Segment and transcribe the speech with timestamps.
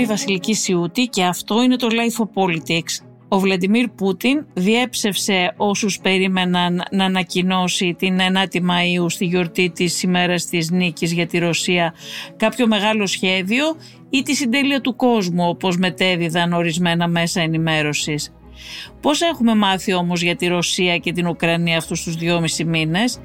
[0.00, 3.04] Είμαι η Βασιλική Σιούτη και αυτό είναι το Life of Politics.
[3.28, 10.46] Ο Βλαντιμίρ Πούτιν διέψευσε όσους περίμεναν να ανακοινώσει την 9η Μαΐου στη γιορτή της ημέρας
[10.46, 11.94] της νίκης για τη Ρωσία
[12.36, 13.64] κάποιο μεγάλο σχέδιο
[14.10, 18.32] ή τη συντέλεια του κόσμου όπως μετέδιδαν ορισμένα μέσα ενημέρωσης.
[19.00, 23.18] Πώς έχουμε μάθει όμως για τη Ρωσία και την Ουκρανία αυτούς τους δυόμισι μήνες,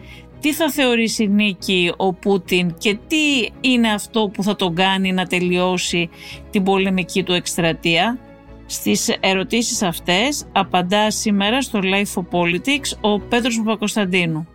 [0.45, 5.25] τι θα θεωρήσει νίκη ο Πούτιν και τι είναι αυτό που θα τον κάνει να
[5.25, 6.09] τελειώσει
[6.49, 8.19] την πολεμική του εκστρατεία.
[8.65, 14.47] Στις ερωτήσεις αυτές απαντά σήμερα στο Life of Politics ο Πέτρος Παπακοσταντίνου.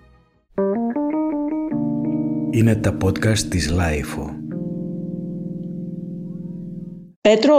[2.50, 4.39] Είναι τα podcast της Life.
[7.22, 7.54] Πέτρο,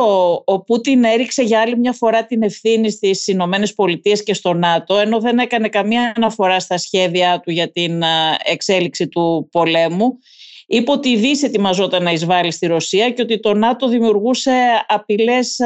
[0.45, 4.97] ο Πούτιν έριξε για άλλη μια φορά την ευθύνη στις Ηνωμένες Πολιτείες και στο ΝΑΤΟ,
[4.97, 8.03] ενώ δεν έκανε καμία αναφορά στα σχέδια του για την
[8.43, 10.17] εξέλιξη του πολέμου.
[10.67, 15.57] Είπε ότι η Δύση ετοιμαζόταν να εισβάλλει στη Ρωσία και ότι το ΝΑΤΟ δημιουργούσε απειλές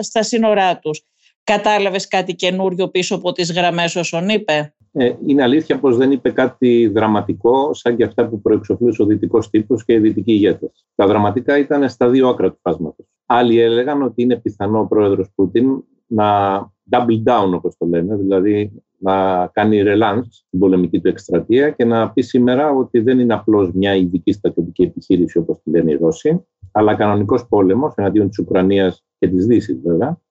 [0.00, 1.02] στα σύνορά τους.
[1.44, 6.30] Κατάλαβες κάτι καινούριο πίσω από τις γραμμές όσων είπε; Ε, είναι αλήθεια πως δεν είπε
[6.30, 10.86] κάτι δραματικό σαν και αυτά που προεξοφλούσε ο δυτικός τύπος και οι δυτικοί ηγέτες.
[10.94, 13.06] Τα δραματικά ήταν στα δύο άκρα του φάσματος.
[13.26, 16.58] Άλλοι έλεγαν ότι είναι πιθανό ο πρόεδρος Πούτιν να
[16.90, 22.10] double down όπως το λένε, δηλαδή να κάνει relance στην πολεμική του εκστρατεία και να
[22.10, 26.44] πει σήμερα ότι δεν είναι απλώς μια ειδική στρατιωτική επιχείρηση όπως τη λένε οι Ρώσοι,
[26.72, 30.23] αλλά κανονικός πόλεμος εναντίον της Ουκρανίας και της Δύσης βέβαια, ε,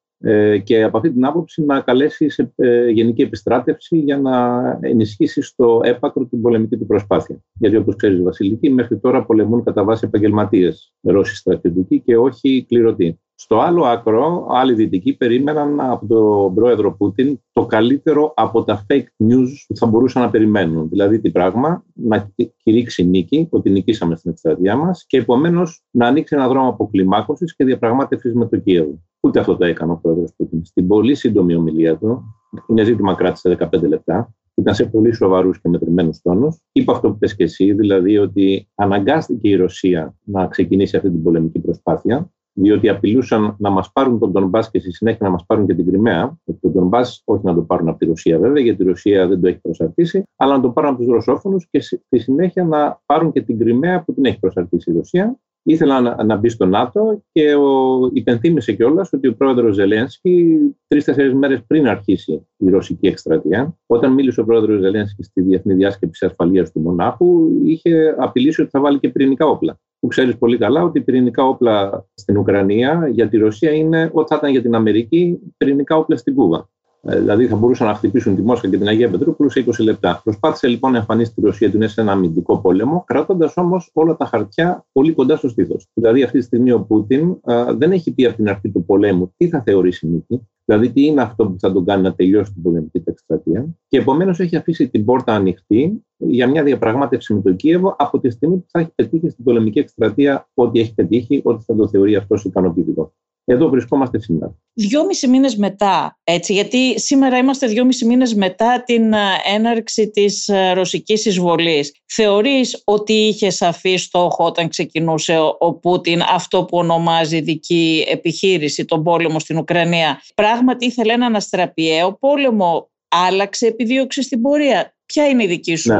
[0.63, 5.81] και από αυτή την άποψη να καλέσει σε ε, γενική επιστράτευση για να ενισχύσει στο
[5.83, 7.43] έπακρο την πολεμική του προσπάθεια.
[7.53, 13.19] Γιατί όπως ξέρεις, Βασιλική, μέχρι τώρα πολεμούν κατά βάση επαγγελματίες Ρώσοι στρατιωτικοί και όχι κληρωτοί.
[13.43, 19.27] Στο άλλο άκρο, άλλοι δυτικοί περίμεναν από τον πρόεδρο Πούτιν το καλύτερο από τα fake
[19.29, 20.89] news που θα μπορούσαν να περιμένουν.
[20.89, 22.31] Δηλαδή, τι πράγμα, να
[22.63, 27.63] κηρύξει νίκη, ότι νικήσαμε στην εκστρατεία μας και επομένως να ανοίξει ένα δρόμο αποκλιμάκωσης και
[27.65, 28.99] διαπραγμάτευσης με το Κίεβο.
[29.19, 30.65] Ούτε αυτό το έκανε ο πρόεδρος Πούτιν.
[30.65, 32.23] Στην πολύ σύντομη ομιλία του,
[32.67, 36.61] είναι ζήτημα κράτησε 15 λεπτά, ήταν σε πολύ σοβαρούς και μετρημένους τόνους.
[36.71, 41.23] Είπε αυτό που πες και εσύ, δηλαδή ότι αναγκάστηκε η Ρωσία να ξεκινήσει αυτή την
[41.23, 45.65] πολεμική προσπάθεια διότι απειλούσαν να μας πάρουν τον Ντομπά και στη συνέχεια να μας πάρουν
[45.65, 46.37] και την Κρυμαία.
[46.61, 49.47] Τον Ντομπά, όχι να το πάρουν από τη Ρωσία βέβαια, γιατί η Ρωσία δεν το
[49.47, 53.41] έχει προσαρτήσει, αλλά να το πάρουν από τους Ρωσόφωνους και στη συνέχεια να πάρουν και
[53.41, 55.37] την Κρυμαία που την έχει προσαρτήσει η Ρωσία.
[55.65, 61.35] Ήθελα να, να μπει στο ΝΑΤΟ και ο, υπενθύμησε κιόλας ότι ο πρόεδρος Ζελένσκι, τρει-τέσσερι
[61.35, 66.71] μέρες πριν αρχίσει η ρωσική εκστρατεία, όταν μίλησε ο πρόεδρος Ζελένσκι στη Διεθνή Διάσκεψη Ασφαλείας
[66.71, 71.01] του Μονάχου, είχε απειλήσει ότι θα βάλει και πυρηνικά όπλα που ξέρεις πολύ καλά ότι
[71.01, 75.95] πυρηνικά όπλα στην Ουκρανία για τη Ρωσία είναι ό,τι θα ήταν για την Αμερική πυρηνικά
[75.95, 76.69] όπλα στην Κούβα.
[77.05, 80.21] Ε, δηλαδή θα μπορούσαν να χτυπήσουν τη Μόσχα και την Αγία Πετρούπολη σε 20 λεπτά.
[80.23, 84.15] Προσπάθησε λοιπόν να εμφανίσει τη Ρωσία ότι είναι σε ένα αμυντικό πόλεμο, κρατώντα όμως όλα
[84.15, 85.87] τα χαρτιά πολύ κοντά στο στήθος.
[85.93, 89.33] Δηλαδή αυτή τη στιγμή ο Πούτιν α, δεν έχει πει από την αρχή του πολέμου
[89.37, 92.61] τι θα θεωρήσει νίκη, δηλαδή τι είναι αυτό που θα τον κάνει να τελειώσει την
[92.61, 97.53] πολεμική του εκστρατεία, και επομένως έχει αφήσει την πόρτα ανοιχτή για μια διαπραγμάτευση με το
[97.53, 101.63] Κίεβο από τη στιγμή που θα έχει πετύχει στην πολεμική εκστρατεία ό,τι έχει πετύχει, ότι
[101.63, 103.13] θα το θεωρεί αυτός ικανοποιητικό.
[103.45, 104.55] Εδώ βρισκόμαστε σήμερα.
[104.75, 109.17] Δυόμιση μήνες μετά, έτσι, γιατί σήμερα είμαστε δυόμιση μήνες μετά την ε,
[109.55, 111.95] έναρξη της ε, ρωσικής εισβολής.
[112.05, 119.03] Θεωρείς ότι είχε σαφή στόχο όταν ξεκινούσε ο Πούτιν αυτό που ονομάζει δική επιχείρηση, τον
[119.03, 121.97] πόλεμο στην Ουκρανία; Πράγματι ήθελε να αναστραπεί.
[121.97, 124.95] Ε, ο πόλεμο άλλαξε επιδίωξη στην πορεία.
[125.05, 125.99] Ποια είναι η δική σου ναι.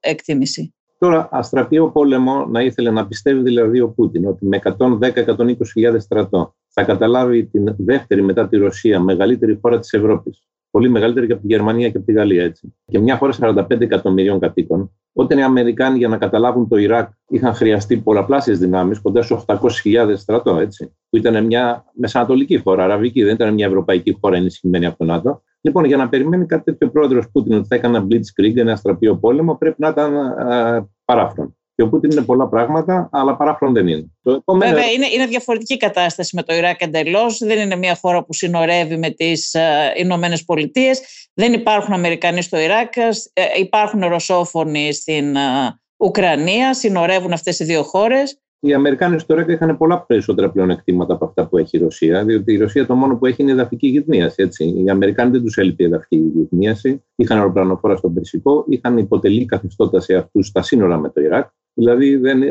[0.00, 6.54] εκτίμηση; Τώρα, αστραπείο πόλεμο να ήθελε να πιστεύει δηλαδή ο Πούτιν ότι με 110-120 στρατό
[6.74, 10.42] θα καταλάβει την δεύτερη μετά τη Ρωσία μεγαλύτερη χώρα της Ευρώπης.
[10.70, 12.74] Πολύ μεγαλύτερη και από τη Γερμανία και από τη Γαλλία, έτσι.
[12.86, 14.90] Και μια χώρα 45 εκατομμυρίων κατοίκων.
[15.12, 20.12] Όταν οι Αμερικάνοι για να καταλάβουν το Ιράκ είχαν χρειαστεί πολλαπλάσιες δυνάμεις, κοντά στους 800.000
[20.16, 20.96] στρατό, έτσι.
[21.10, 25.42] Που ήταν μια μεσανατολική χώρα, αραβική, δεν ήταν μια ευρωπαϊκή χώρα ενισχυμένη από το ΝΑΤΟ.
[25.60, 29.56] Λοιπόν, για να περιμένει κάτι τέτοιο πρόεδρος Πούτιν ότι θα έκανε blitzkrieg, ένα αστραπείο πόλεμο,
[29.56, 31.56] πρέπει να ήταν ε, παράφρον.
[31.74, 34.10] Και ο Πούτιν είναι πολλά πράγματα, αλλά παράφρον δεν είναι.
[34.22, 34.72] Το επόμενο...
[34.72, 37.38] Βέβαια, είναι, είναι διαφορετική κατάσταση με το Ιράκ εντελώς.
[37.38, 41.00] Δεν είναι μια χώρα που συνορεύει με τις uh, Ηνωμένες Πολιτείες.
[41.34, 42.92] Δεν υπάρχουν Αμερικανοί στο Ιράκ.
[42.96, 46.74] Uh, υπάρχουν Ρωσόφωνοι στην uh, Ουκρανία.
[46.74, 51.46] Συνορεύουν αυτές οι δύο χώρες οι Αμερικάνοι στο ΡΕΚ είχαν πολλά περισσότερα πλεονεκτήματα από αυτά
[51.46, 54.42] που έχει η Ρωσία, διότι η Ρωσία το μόνο που έχει είναι εδαφική γυρνίαση.
[54.42, 54.82] Έτσι.
[54.84, 57.02] Οι Αμερικάνοι δεν τους έλειπε η εδαφική γυρνίαση.
[57.16, 61.48] Είχαν αεροπλανοφόρα στον Περσικό, είχαν υποτελεί καθεστώτα σε αυτούς στα σύνορα με το Ιράκ.
[61.74, 62.42] Δηλαδή, δεν,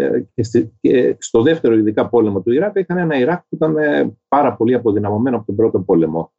[0.81, 4.73] και στο δεύτερο ειδικά πόλεμο του Ιράκ είχαν ένα Ιράκ που ήταν ε, πάρα πολύ
[4.73, 6.33] αποδυναμωμένο από τον πρώτο πόλεμο.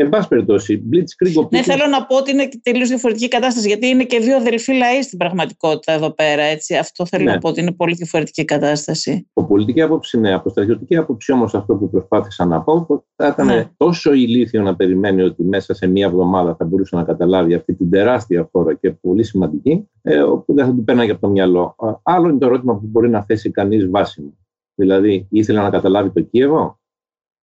[0.00, 1.48] Εν πάση περιπτώσει, Blitzkrieg.
[1.50, 5.02] Ναι, θέλω να πω ότι είναι τελείως διαφορετική κατάσταση, γιατί είναι και δύο αδελφοί λαοί
[5.02, 6.42] στην πραγματικότητα εδώ πέρα.
[6.42, 6.76] Έτσι.
[6.76, 7.32] Αυτό θέλω ναι.
[7.32, 9.28] να πω ότι είναι πολύ διαφορετική κατάσταση.
[9.32, 10.34] Από πολιτική άποψη, ναι.
[10.34, 13.70] Από στρατιωτική άποψη, όμως, αυτό που προσπάθησα να πω, θα ήταν ναι.
[13.76, 17.90] τόσο ηλίθιο να περιμένει ότι μέσα σε μία εβδομάδα θα μπορούσε να καταλάβει αυτή την
[17.90, 21.76] τεράστια χώρα και πολύ σημαντική, ε, που δεν θα του πέρναγε από το μυαλό.
[22.02, 24.36] Άλλο είναι το ερώτημα που μπορεί να θέσει κανείς βάσιμο.
[24.74, 26.80] Δηλαδή, ήθελε να καταλάβει το Κίεβο,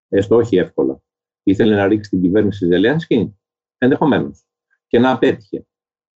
[0.10, 1.00] έστω όχι εύκολα.
[1.48, 3.36] Ήθελε να ρίξει την κυβέρνηση Ζελένσκι,
[3.78, 4.46] ενδεχομένως.
[4.88, 5.66] Και να απέτυχε.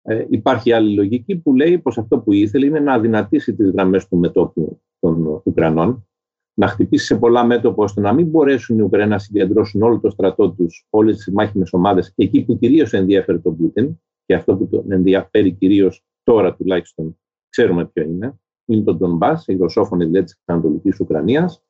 [0.02, 4.08] Ε, υπάρχει άλλη λογική που λέει πως αυτό που ήθελε είναι να αδυνατήσει τις γραμμές
[4.08, 6.08] του μετώπου των Ουκρανών,
[6.54, 10.10] να χτυπήσει σε πολλά μέτωπα ώστε να μην μπορέσουν οι Ουκρανοί να συγκεντρώσουν όλο το
[10.10, 14.68] στρατό τους, όλες τις μάχημες ομάδες, εκεί που κυρίως ενδιαφέρει τον Πούτιν, και αυτό που
[14.68, 17.18] τον ενδιαφέρει κυρίως τώρα τουλάχιστον,
[17.48, 21.65] ξέρουμε ποιο είναι, είναι το Ντομπά, η ρωσόφωνη δηλαδή της Ανατολικής Ουκρανίας,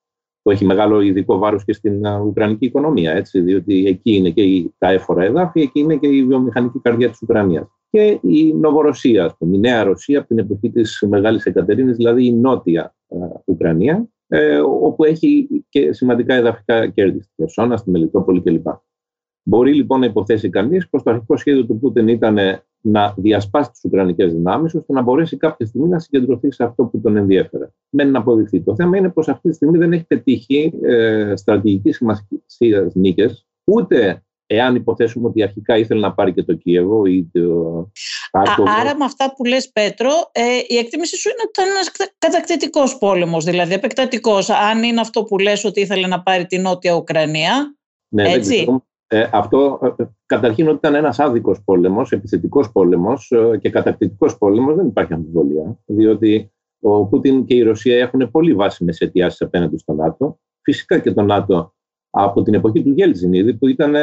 [0.46, 4.90] που έχει μεγάλο ειδικό βάρος και στην Ουκρανική οικονομία, έτσι, διότι εκεί είναι και τα
[4.90, 7.66] έφορα εδάφη, εκεί είναι και η βιομηχανική καρδιά της Ουκρανίας.
[7.90, 12.26] Και η Νοβορωσία, ας πούμε, η Νέα Ρωσία από την εποχή της Μεγάλης Εκατερίνης, δηλαδή
[12.26, 12.94] η Νότια
[13.44, 18.66] Ουκρανία, ε, όπου έχει και σημαντικά εδαφικά κέρδη στη Χερσόνα, στη Μελιτόπολη κλπ.
[19.42, 22.38] Μπορεί λοιπόν να υποθέσει κανείς πως το αρχικό σχέδιο του Πούτιν ήταν
[22.86, 27.00] να διασπάσει τις Ουκρανικές δυνάμεις, ώστε να μπορέσει κάποια στιγμή να συγκεντρωθεί σε αυτό που
[27.00, 27.68] τον ενδιέφερε.
[27.90, 28.60] Μένει να αποδειχθεί.
[28.60, 34.22] Το θέμα είναι πως αυτή τη στιγμή δεν έχει πετύχει ε, στρατηγική σημασία νίκες, ούτε
[34.46, 37.90] εάν υποθέσουμε ότι αρχικά ήθελε να πάρει και το Κίεβο ή το
[38.80, 42.98] Άρα με αυτά που λες Πέτρο, ε, η εκτίμηση σου είναι ότι ήταν ένας κατακτητικός
[42.98, 44.50] πόλεμος, δηλαδή επεκτατικός.
[44.50, 47.76] Αν είναι αυτό που λες ότι ήθελε να πάρει την Νότια Ουκρανία,
[48.08, 48.66] ναι, έτσι.
[49.08, 54.74] Ε, αυτό ε, καταρχήν ότι ήταν ένας άδικος πόλεμος, επιθετικός πόλεμος ε, και κατακτητικός πόλεμος
[54.74, 59.92] δεν υπάρχει αμφιβολία, διότι ο Πούτιν και η Ρωσία έχουν πολύ βάσιμες αιτιάσεις απέναντι στο
[59.92, 60.38] ΝΑΤΟ.
[60.62, 61.74] Φυσικά και το ΝΑΤΟ
[62.10, 63.94] από την εποχή του Γέλτζιν ήδη, που ήταν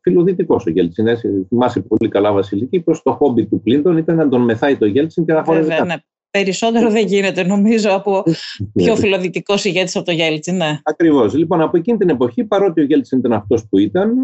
[0.00, 1.06] φιλοδυτικός ο Γέλτζιν.
[1.48, 5.24] Θυμάσαι πολύ καλά, Βασιλική, πω το χόμπι του Κλίντον ήταν να τον μεθάει το Γέλτζιν
[5.24, 5.68] και να χωρίζει.
[5.68, 5.94] Βέβαια, ναι.
[6.38, 8.82] Περισσότερο δεν γίνεται, νομίζω, από ναι.
[8.84, 10.56] πιο φιλοδυτικό ηγέτη από το Γέλτσιν.
[10.56, 10.78] Ναι.
[10.82, 11.34] Ακριβώς.
[11.34, 14.14] Λοιπόν, από εκείνη την εποχή, παρότι ο Γέλτσιν ήταν αυτός που ήταν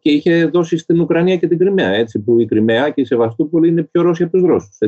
[0.00, 3.68] και είχε δώσει στην Ουκρανία και την Κρυμαία, έτσι, που η Κρυμαία και η Σεβαστούπολη
[3.68, 4.78] είναι πιο Ρώσοι από τους Ρώσους.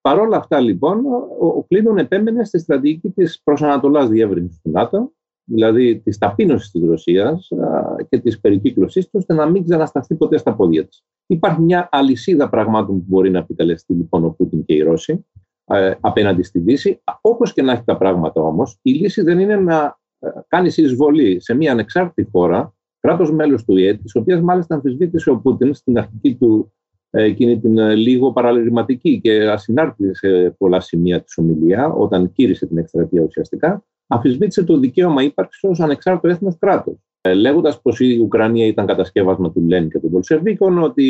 [0.00, 0.98] Παρ' όλα αυτά, λοιπόν,
[1.40, 5.12] ο Κλίντον επέμενε στη στρατηγική της προσανατολά διεύρυνσης του ΝΑΤΟ
[5.52, 7.48] δηλαδή της ταπείνωσης της Ρωσίας
[8.08, 11.04] και της περικύκλωσής του, ώστε να μην ξανασταθεί ποτέ στα πόδια της.
[11.26, 15.26] Υπάρχει μια αλυσίδα πραγμάτων που μπορεί να επιτελεστεί λοιπόν ο Πούτιν και οι Ρώσοι
[16.00, 17.02] απέναντι στη Δύση.
[17.20, 19.98] Όπως και να έχει τα πράγματα όμως, η λύση δεν είναι να
[20.48, 25.40] κάνει εισβολή σε μια ανεξάρτητη χώρα, κράτος μέλος του ΙΕ, της οποίας μάλιστα αμφισβήτησε ο
[25.40, 26.72] Πούτιν στην αρχική του
[27.10, 33.22] εκείνη την λίγο παραλυρηματική και ασυνάρτητη σε πολλά σημεία της ομιλία, όταν κήρυσε την εκστρατεία
[33.22, 36.98] ουσιαστικά, αμφισβήτησε το δικαίωμα ύπαρξης ως ανεξάρτητο έθνος κράτο.
[37.22, 41.04] Ε, Λέγοντας πως η Ουκρανία ήταν κατασκεύασμα του Λένιν και των Πολσεβίκων, ότι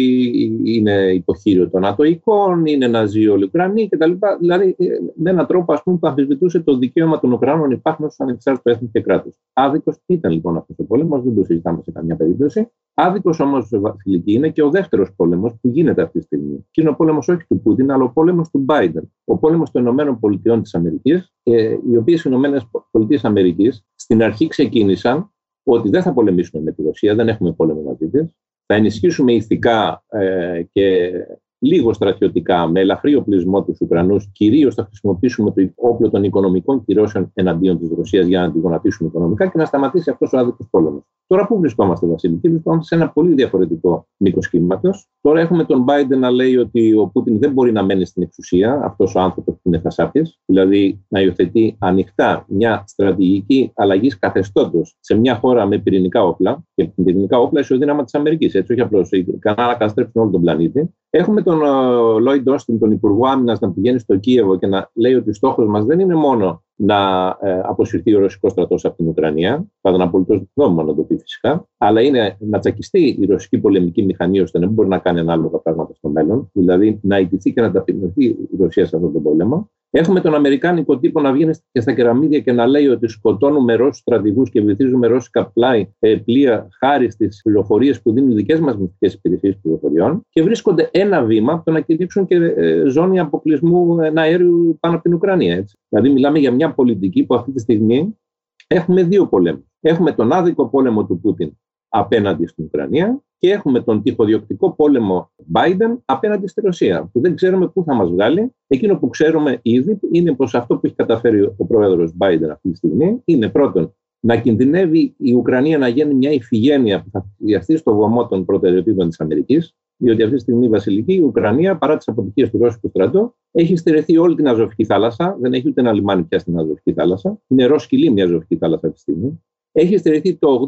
[0.64, 4.12] είναι υποχείριο των Ατοικών, είναι ναζί όλοι οι Ουκρανοί κτλ.
[4.40, 8.08] Δηλαδή, ε, με έναν τρόπο ας πούμε, που αμφισβητούσε το δικαίωμα των Ουκρανών υπάρχουν ω
[8.18, 9.38] ανεξάρτητο έθνο και κράτος.
[9.52, 12.70] Άδικος ήταν λοιπόν αυτός ο πόλεμος, δεν το συζητάμε σε καμιά περίπτωση.
[12.94, 16.66] Άδικος όμως, Βασιλική, είναι και ο δεύτερος πόλεμος που γίνεται αυτή τη στιγμή.
[16.70, 19.02] Και είναι ο πόλεμος όχι του Πούτιν, αλλά ο πόλεμος του Biden.
[19.24, 24.22] Ο πόλεμος των Ηνωμένων Πολιτειών της Αμερικής, ε, οι οποίες οι Ηνωμένες Πολιτείες Αμερικής στην
[24.22, 25.30] αρχή ξεκίνησαν
[25.64, 28.26] ότι δεν θα πολεμήσουμε με τη Ρωσία, δεν έχουμε πόλεμο μαζί τη.
[28.66, 31.12] Θα ενισχύσουμε ηθικά ε, και
[31.60, 37.30] λίγο στρατιωτικά, με ελαφρύ οπλισμό τους Ουκρανούς, κυρίως θα χρησιμοποιήσουμε το όπλο των οικονομικών κυρώσεων
[37.34, 41.02] εναντίον της Ρωσίας για να τη γονατίσουμε οικονομικά και να σταματήσει αυτός ο άδικος πόλεμος.
[41.26, 44.90] Τώρα πού βρισκόμαστε, Βασιλική, βρισκόμαστε σε ένα πολύ διαφορετικό μήκος κύματο.
[45.20, 48.80] Τώρα έχουμε τον Biden να λέει ότι ο Πούτιν δεν μπορεί να μένει στην εξουσία,
[48.84, 55.18] αυτός ο άνθρωπος που είναι χασάπη, δηλαδή να υιοθετεί ανοιχτά μια στρατηγική αλλαγής καθεστώτος σε
[55.18, 59.66] μια χώρα με πυρηνικά όπλα, και πυρηνικά όπλα ισοδύναμα της Αμερικής, έτσι, όχι απλώς κανένα
[59.66, 60.94] να καταστρέψουν όλο τον πλανήτη.
[61.10, 65.30] Έχουμε τον Λόιντ Όστιν, τον Υπουργό Άμυνας, να πηγαίνει στο Κίεβο και να λέει ότι
[65.30, 69.66] ο στόχος μας δεν είναι μόνο να ε, αποσυρθεί ο ρωσικός στρατός από την Ουκρανία.
[69.80, 71.68] Θα ήταν απολύτως νόμιμο να το πει φυσικά.
[71.78, 75.58] Αλλά είναι να τσακιστεί η ρωσική πολεμική μηχανή ώστε να μην μπορεί να κάνει ανάλογα
[75.58, 76.50] πράγματα στο μέλλον.
[76.52, 79.70] Δηλαδή να ιτηθεί και να ταπεινωθεί η Ρωσία σε αυτόν τον πόλεμο.
[79.92, 83.96] Έχουμε τον Αμερικάνικο τύπο να βγαίνει και στα κεραμίδια και να λέει ότι σκοτώνουμε Ρώσους
[83.96, 88.76] στρατηγούς και βυθίζουμε ρώσικα πλάι, ε, πλοία χάρη στις πληροφορίες που δίνουν οι δικές μας
[88.76, 93.96] μυστικές υπηρεσίες πληροφοριών και βρίσκονται ένα βήμα από το να κηρύξουν και ε, ζώνη αποκλεισμού
[94.14, 95.54] αέριου πάνω από την Ουκρανία.
[95.54, 95.78] Έτσι.
[95.88, 98.18] Δηλαδή, μιλάμε για μια πολιτική που αυτή τη στιγμή
[98.66, 99.64] έχουμε δύο πολέμους.
[99.80, 101.52] Έχουμε τον άδικο πόλεμο του Πούτιν
[101.88, 107.68] απέναντι στην Ουκρανία και έχουμε τον τυχοδιοκτικό πόλεμο Biden απέναντι στη Ρωσία, που δεν ξέρουμε
[107.68, 108.54] πού θα μας βγάλει.
[108.66, 112.76] Εκείνο που ξέρουμε ήδη είναι πως αυτό που έχει καταφέρει ο πρόεδρος Biden αυτή τη
[112.76, 117.94] στιγμή είναι πρώτον να κινδυνεύει η Ουκρανία να γίνει μια ηφηγένεια που θα διαστεί στο
[117.94, 122.08] βωμό των προτεραιοτήτων της Αμερικής, διότι αυτή τη στιγμή η Βασιλική, η Ουκρανία, παρά τις
[122.08, 126.22] αποτυχίες του Ρώσικου στρατού, έχει στερεθεί όλη την Αζωφική θάλασσα, δεν έχει ούτε ένα λιμάνι
[126.22, 127.28] πια στην Αζωφική θάλασσα.
[127.48, 129.42] Είναι νερό σκυλή μια Αζωφική θάλασσα αυτή τη στιγμή.
[129.72, 130.66] Έχει στερεθεί το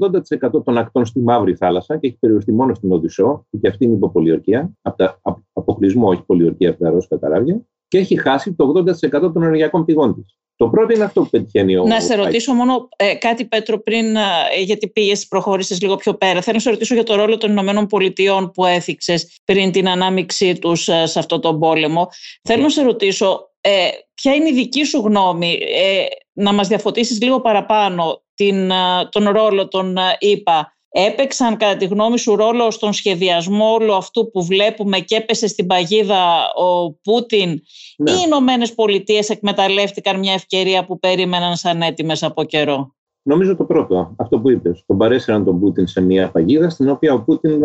[0.53, 3.85] 80% των ακτών στη Μαύρη Θάλασσα και έχει περιοριστεί μόνο στην Οδυσσό, που και αυτή
[3.85, 5.21] είναι υποπολιορκία, από τα
[5.53, 8.73] αποκλεισμό, όχι πολιορκία από τα Ρώσικα καράβια, και έχει χάσει το
[9.11, 10.37] 80% των ενεργειακών πηγών της.
[10.57, 11.85] Το πρώτο είναι αυτό που πετυχαίνει ο.
[11.85, 16.41] Να σε ρωτήσω μόνο ε, κάτι, Πέτρο, πριν, ε, γιατί πήγες, προχώρησες λίγο πιο πέρα.
[16.41, 20.59] Θέλω να σε ρωτήσω για το ρόλο των Ηνωμένων Πολιτειών που έθιξες πριν την ανάμειξή
[20.59, 22.09] τους ε, σε αυτό τον πόλεμο.
[22.43, 27.23] Θέλω να σε ρωτήσω, ε, ποια είναι η δική σου γνώμη, ε, να μας διαφωτίσεις
[27.23, 28.71] λίγο παραπάνω την,
[29.11, 34.45] τον ρόλο των ΗΠΑ έπαιξαν κατά τη γνώμη σου ρόλο στον σχεδιασμό όλου αυτού που
[34.45, 37.49] βλέπουμε και έπεσε στην παγίδα ο Πούτιν
[37.97, 38.11] ναι.
[38.11, 43.65] ή οι Ηνωμένες Πολιτείες εκμεταλλεύτηκαν μια ευκαιρία που περίμεναν σαν έτοιμες από καιρό; Νομίζω το
[43.65, 44.85] πρώτο, αυτό που είπες.
[44.87, 47.63] Τον παρέσυραν τον Πούτιν σε μια παγίδα στην οποία ο Πούτιν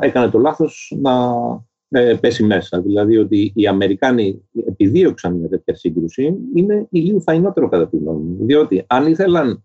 [0.00, 1.34] έκανε το λάθος να
[1.94, 2.80] ε, πέσει μέσα.
[2.80, 8.44] Δηλαδή ότι οι Αμερικάνοι επιδίωξαν μια τέτοια σύγκρουση είναι ηλίου φαϊνότερο κατά τη γνώμη μου.
[8.46, 9.64] Διότι αν ήθελαν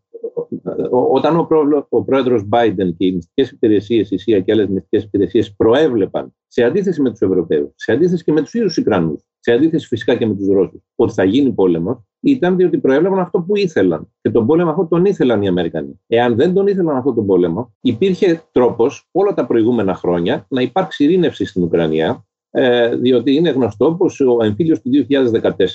[1.11, 1.47] όταν ο,
[1.89, 6.63] ο πρόεδρος Biden και οι μυστικές υπηρεσίες, η ΣΥΑ και άλλες μυστικές υπηρεσίες προέβλεπαν σε
[6.63, 10.25] αντίθεση με τους Ευρωπαίους, σε αντίθεση και με τους ίδιους Ουκρανούς, σε αντίθεση φυσικά και
[10.25, 14.13] με τους Ρώσους, ότι θα γίνει πόλεμος, ήταν διότι προέβλεπαν αυτό που ήθελαν.
[14.21, 16.01] Και τον πόλεμο αυτό τον ήθελαν οι Αμερικανοί.
[16.07, 21.03] Εάν δεν τον ήθελαν αυτό τον πόλεμο, υπήρχε τρόπος όλα τα προηγούμενα χρόνια να υπάρξει
[21.03, 24.89] ειρήνευση στην Ουκρανία, ε, διότι είναι γνωστό πως ο εμφύλιος του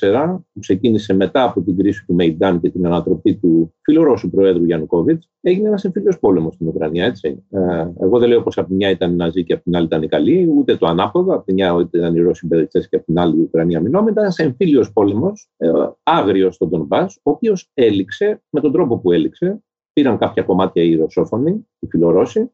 [0.01, 4.65] 2014, που ξεκίνησε μετά από την κρίση του Μεϊντάν και την ανατροπή του φιλορώσου Προέδρου
[4.65, 7.05] Γιαννουκόβιτ, έγινε ένας εμφύλιος πόλεμος στην Ουκρανία.
[7.05, 7.45] Έτσι.
[7.51, 9.85] Ε, εγώ δεν λέω πως από τη μια ήταν οι Ναζί και από την άλλη
[9.85, 11.35] ήταν οι Καλοί, ούτε το ανάποδο.
[11.35, 14.11] Από τη μια ήταν οι Ρώσοι μπεδετσέ και από την άλλη η Ουκρανία μηνόμη.
[14.11, 15.71] Ήταν ένας εμφύλιος πόλεμος, ε,
[16.03, 19.63] άγριο στον Ντομπά, ο οποίος έληξε με τον τρόπο που έληξε.
[19.93, 22.51] Πήραν κάποια κομμάτια οι Ρωσόφωνοι, οι Φιλορώσοι,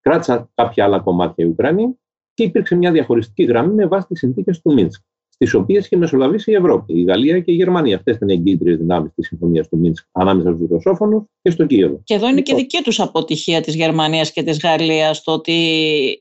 [0.00, 1.99] κράτησαν κάποια άλλα κομμάτια οι Ουκρανοί
[2.40, 6.50] και υπήρξε μια διαχωριστική γραμμή με βάση τις συνθήκες του Μίνσκ, στις οποίες είχε μεσολαβήσει
[6.50, 7.96] η Ευρώπη, η Γαλλία και η Γερμανία.
[7.96, 12.00] Αυτές ήταν οι εγκύτριες δυνάμεις της συμφωνίας του Μίνσκ ανάμεσα στους Ρωσόφωνους και στο Κίεβο.
[12.04, 12.68] Και εδώ είναι και λοιπόν.
[12.70, 15.52] δική τους αποτυχία της Γερμανίας και της Γαλλίας το ότι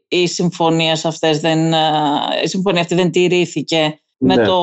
[0.08, 1.60] οι συμφωνίε αυτές δεν,
[2.44, 4.46] η συμφωνία αυτή δεν τηρήθηκε με ναι.
[4.46, 4.56] το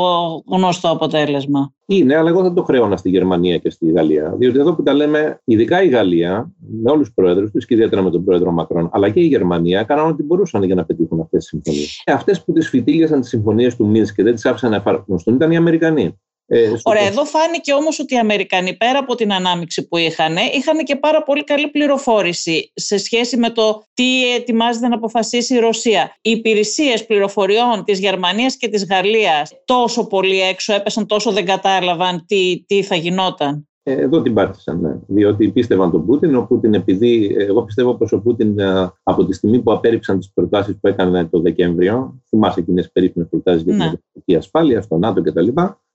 [0.47, 1.75] γνωστό αποτέλεσμα.
[1.87, 4.35] Είναι, αλλά εγώ δεν το χρέωνα στη Γερμανία και στη Γαλλία.
[4.39, 8.03] Διότι εδώ που τα λέμε, ειδικά η Γαλλία, με όλους τους πρόεδρους του και ιδιαίτερα
[8.03, 11.39] με τον πρόεδρο Μακρόν, αλλά και η Γερμανία, έκαναν ό,τι μπορούσαν για να πετύχουν αυτές
[11.41, 12.03] τις συμφωνίες.
[12.05, 15.35] Ε, αυτές που τις φυτίλιασαν τις συμφωνίες του Μίνσκ και δεν τις άφησαν να εφαρμοστούν
[15.35, 16.21] ήταν οι Αμερικανοί.
[16.49, 20.85] Ε, Ωραία, εδώ φάνηκε όμως ότι οι Αμερικανοί πέρα από την ανάμειξη που είχαν, είχαν
[20.85, 26.17] και πάρα πολύ καλή πληροφόρηση σε σχέση με το τι ετοιμάζεται να αποφασίσει η Ρωσία.
[26.21, 32.25] Οι υπηρεσίες πληροφοριών της Γερμανίας και της Γαλλίας τόσο πολύ έξω έπεσαν, τόσο δεν κατάλαβαν
[32.27, 33.69] τι, τι θα γινόταν.
[33.83, 34.99] Ε, εδώ την πάτησαν, ναι.
[35.07, 36.35] Διότι πίστευαν τον Πούτιν.
[36.35, 40.33] Ο Πούτιν, επειδή εγώ πιστεύω πως ο Πούτιν ε, από τη στιγμή που απέρριψαν τις
[40.35, 44.37] προτάσεις που έκανε το Δεκέμβριο, θυμάσαι εκείνες περίφημες προτάσεις για την ναι.
[44.37, 45.49] ασφάλεια, στο ΝΑΤΟ κτλ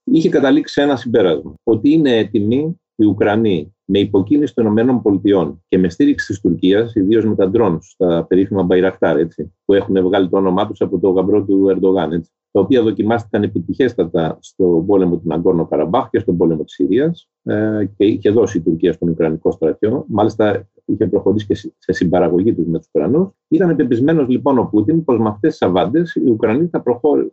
[0.04, 1.54] είχε καταλήξει σε ένα συμπέρασμα.
[1.64, 7.26] Ότι είναι έτοιμοι οι Ουκρανοί με υποκίνηση των ΗΠΑ και με στήριξη της Τουρκίας, ιδίως
[7.26, 11.10] με τα ντρόν, στα περίφημα Μπαϊρακτάρ, έτσι, που έχουν βγάλει το όνομά τους από το
[11.10, 16.38] γαμπρό του Ερντογάν, έτσι, τα οποία δοκιμάστηκαν επιτυχέστατα στον πόλεμο του Ναγκόρνο Καραμπάχ και στον
[16.38, 20.06] πόλεμο της Συρίας ε, και είχε δώσει η Τουρκία στον Ουκρανικό στρατιό.
[20.08, 23.30] Μάλιστα, είχε προχωρήσει και σε συμπαραγωγή τους με τους Ουκρανούς.
[23.48, 26.84] Ήταν πεπισμένος λοιπόν ο Πούτιν πως με αυτές τις αβάντε οι Ουκρανοί θα,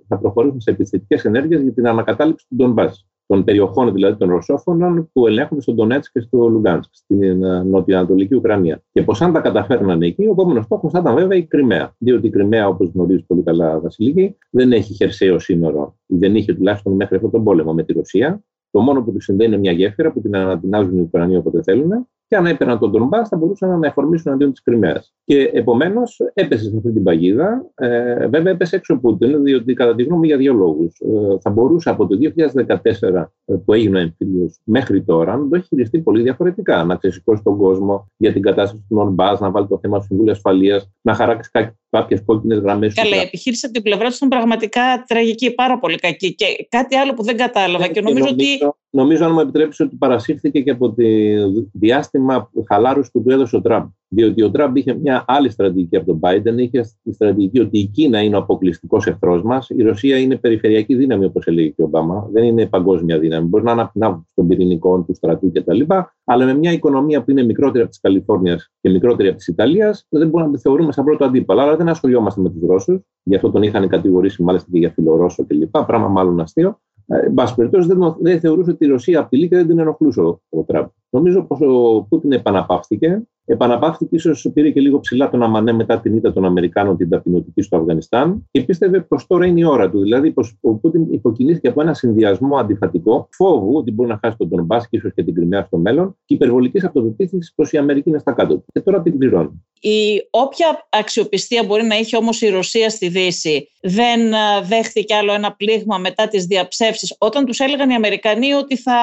[0.08, 2.90] θα προχωρήσουν σε επιθετικές ενέργειες για την ανακατάληψη του Ντομπά.
[3.26, 8.34] Των περιοχών δηλαδή των Ρωσόφωνων που ελέγχουν στον Ντονέτ και στο Λουγκάνσκ, στην ε, νοτιοανατολική
[8.34, 8.82] Ουκρανία.
[8.92, 11.94] Και πως αν τα καταφέρναν εκεί, ο επόμενος στόχος θα ήταν βέβαια η Κρυμαία.
[11.98, 16.92] Διότι η Κρυμαία, όπως γνωρίζει πολύ καλά, Βασιλική, δεν έχει χερσαίο σύνορο, δεν είχε τουλάχιστον
[16.92, 18.42] μέχρι αυτόν τον πόλεμο με τη Ρωσία.
[18.70, 22.08] Το μόνο που του συνδέει είναι μια γέφυρα που την ανατινάζουν οι Ουκρανοί όποτε θέλουν
[22.28, 25.14] και αν έπαιρναν τον Ντομπά θα μπορούσαν να εφορμήσουν αντίον της Κρυμαίας.
[25.24, 27.70] Και επομένως έπεσε σε αυτή την παγίδα.
[27.74, 31.00] Ε, βέβαια έπεσε έξω ο Πούτιν, διότι κατά τη γνώμη για δύο λόγους.
[31.00, 35.56] Ε, θα μπορούσε από το 2014 ε, που έγινε ο εμφύλιος μέχρι τώρα να το
[35.56, 36.84] έχει χειριστεί πολύ διαφορετικά.
[36.84, 40.30] Να ξεσηκώσει τον κόσμο για την κατάσταση του Ντομπά, να βάλει το θέμα του Συμβούλου
[40.30, 41.50] Ασφαλείας, να χαράξει
[41.90, 42.94] κάποιες κόκκινες γραμμές.
[42.94, 46.34] Καλά, η επιχείρηση από την πλευρά τους ήταν πραγματικά τραγική, πάρα πολύ κακή.
[46.34, 48.76] Και κάτι άλλο που δεν κατάλαβα και, και νομίζω, νομίζω ότι.
[48.90, 51.34] Νομίζω, αν μου επιτρέψει, ότι παρασύρθηκε και από τη
[51.72, 53.86] διάστημα χαλάρωση που του έδωσε ο Τραμπ.
[54.08, 56.58] Διότι ο Τραμπ είχε μια άλλη στρατηγική από τον Biden.
[56.58, 59.70] Είχε τη στρατηγική ότι η Κίνα είναι ο αποκλειστικός εχθρός μας.
[59.70, 62.28] Η Ρωσία είναι περιφερειακή δύναμη, όπως έλεγε και ο Ομπάμα.
[62.32, 63.46] Δεν είναι παγκόσμια δύναμη.
[63.46, 65.80] Μπορεί να είναι από την άποψη των πυρηνικών, του στρατού κτλ.
[66.24, 70.06] Αλλά με μια οικονομία που είναι μικρότερη από τη Καλιφόρνιας και μικρότερη από τη Ιταλίας,
[70.08, 71.60] δεν μπορούμε να τη θεωρούμε σαν πρώτο αντίπαλο.
[71.60, 73.00] Αλλά δεν ασχολιόμαστε με τους Ρώσους.
[73.22, 75.78] Γι' αυτό τον είχαν κατηγορήσει μάλιστα και για φιλορώσο κλπ.
[75.86, 76.80] Πράγμα μάλλον αστείο.
[77.10, 80.20] Ε, εν πάση περιπτώσει, δεν, δεν θεωρούσε ότι η Ρωσία απειλή και δεν την ενοχλούσε
[80.20, 80.86] ο, ο Τραμπ.
[81.10, 83.22] Νομίζω πως ο Πούτιν επαναπαύθηκε.
[83.50, 87.62] Επαναπαύθηκε, ίσως πήρε και λίγο ψηλά τον Αμανέ μετά την ήττα των Αμερικάνων την ταπεινωτική
[87.62, 90.00] στο Αφγανιστάν και πίστευε πως τώρα είναι η ώρα του.
[90.00, 94.48] Δηλαδή, πως ο Πούτιν υποκινήθηκε από ένα συνδυασμό αντιφατικό φόβου ότι μπορεί να χάσει τον
[94.48, 98.18] Ντομπά και ίσως και την Κρυμαία στο μέλλον και υπερβολικής αυτοπεποίθησης πως η Αμερική είναι
[98.18, 98.64] στα κάτω.
[98.72, 99.62] Και τώρα την πληρώνει.
[99.80, 105.32] Η όποια αξιοπιστία μπορεί να έχει όμως η Ρωσία στη Δύση δεν ε, δέχθηκε άλλο
[105.32, 108.98] ένα πλήγμα μετά τις διαψεύσεις, όταν τους έλεγαν οι Αμερικανοί ότι θα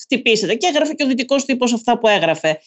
[0.00, 0.54] χτυπήσετε.
[0.54, 2.58] Και έγραφε και ο δυτικός τύπος αυτά που εγραφε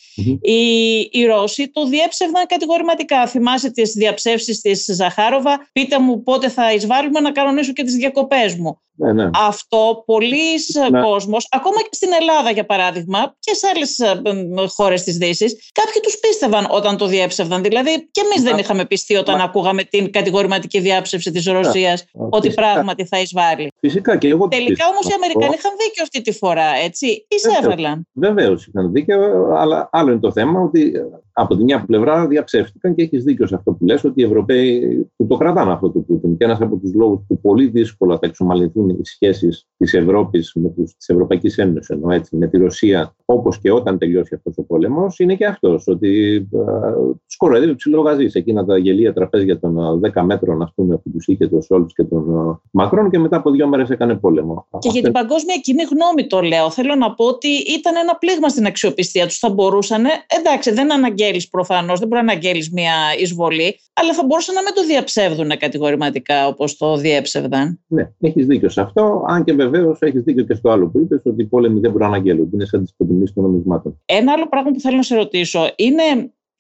[0.41, 3.27] Οι, οι Ρώσοι το διέψευδαν κατηγορηματικά.
[3.27, 8.55] Θυμάσαι τις διαψεύσεις της Ζαχάροβα; Πείτε μου πότε θα εισβάλλουμε να κανονίσω και τις διακοπές
[8.55, 8.79] μου.
[8.95, 9.29] Ναι, ναι.
[9.33, 11.01] Αυτό πολλοίς ναι.
[11.01, 14.21] κόσμος, ακόμα και στην Ελλάδα για παράδειγμα και σε άλλες ε,
[14.67, 17.63] χώρες της Δύσης, κάποιοι τους πίστευαν όταν το διέψευδαν.
[17.63, 23.05] Δηλαδή και εμείς δεν είχαμε πιστεί όταν ακούγαμε την κατηγορηματική διάψευση της Ρωσίας ότι πράγματι
[23.05, 23.71] θα εισβάλλει.
[23.79, 27.25] Φυσικά και εγώ Τελικά όμως οι Αμερικανοί είχαν δίκιο αυτή τη φορά, έτσι.
[27.27, 28.07] Εισέβαλαν.
[28.13, 30.93] Βεβαίως είχαν δίκιο, αλλά άλλο είναι το θέμα ότι
[31.37, 35.09] από τη μια πλευρά διαψεύτηκαν και έχεις δίκιο σε αυτό που λες ότι οι Ευρωπαίοι
[35.15, 36.37] που το κρατάνε αυτό το Πούτιν.
[36.37, 40.73] Και ένας από τους λόγους που πολύ δύσκολα θα εξομαλυνθούν οι σχέσεις της Ευρώπης με
[40.97, 45.19] της Ευρωπαϊκής Ένωσης, ενώ έτσι, με τη Ρωσία, όπως και όταν τελειώσει αυτός ο πόλεμος,
[45.19, 45.87] είναι και αυτός.
[45.87, 48.27] Ότι του κοροϊδεύει ψηλό γαζί.
[48.33, 52.03] Εκείνα τα γελία τραπέζια των 10 μέτρων, ας πούμε, που τους είχε το Σόλτς και
[52.03, 52.25] τον
[52.71, 54.67] Μακρόν και μετά από δύο μέρες έκανε πόλεμο.
[54.79, 56.69] Και για την παγκόσμια κοινή γνώμη το λέω.
[56.69, 59.39] Θέλω να πω ότι ήταν ένα πλήγμα στην αξιοπιστία τους.
[59.39, 60.03] Θα μπορούσαν,
[60.39, 60.93] εντάξει, δεν
[61.25, 65.57] αναγγέλεις προφανώς, δεν μπορεί να αναγγέλεις μια εισβολή, αλλά θα μπορούσαν να μην το διαψεύδουν
[65.57, 67.79] κατηγορηματικά όπως το διέψευδαν.
[67.87, 69.25] Ναι, έχεις δίκιο σε αυτό.
[69.27, 72.07] Αν και βεβαίως έχεις δίκιο και στο άλλο που είπες, ότι οι πόλεμοι δεν μπορούν
[72.07, 72.49] να αναγγέλονται.
[72.53, 74.01] Είναι σαν τις υποτιμήσεις των νομισμάτων.
[74.05, 76.03] Ένα άλλο πράγμα που θέλω να σε ρωτήσω είναι,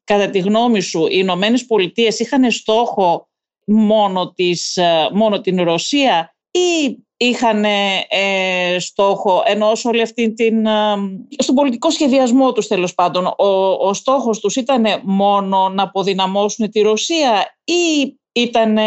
[0.03, 3.29] κατά τη γνώμη σου, οι Ηνωμένες Πολιτείες είχαν στόχο
[3.65, 10.95] μόνο, της, ε, μόνο την Ρωσία ή είχαν ε, στόχο, ενώ όλη αυτή την, ε,
[11.37, 13.47] στον πολιτικό σχεδιασμό τους τέλος πάντων, ο,
[13.87, 18.77] ο στόχος τους ήταν μόνο να αποδυναμώσουν τη Ρωσία ή ήταν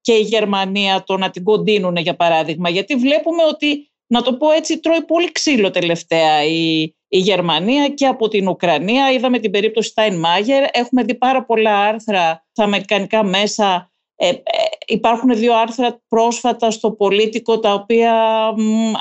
[0.00, 4.50] και η Γερμανία το να την κοντίνουν για παράδειγμα, γιατί βλέπουμε ότι, να το πω
[4.50, 9.12] έτσι, τρώει πολύ ξύλο τελευταία η, η Γερμανία και από την Ουκρανία.
[9.12, 13.92] Είδαμε την περίπτωση Στάιν-Μάγερ, έχουμε δει πάρα πολλά άρθρα στα αμερικανικά μέσα
[14.24, 14.40] ε, ε,
[14.86, 18.14] υπάρχουν δύο άρθρα πρόσφατα στο Πολίτικο τα οποία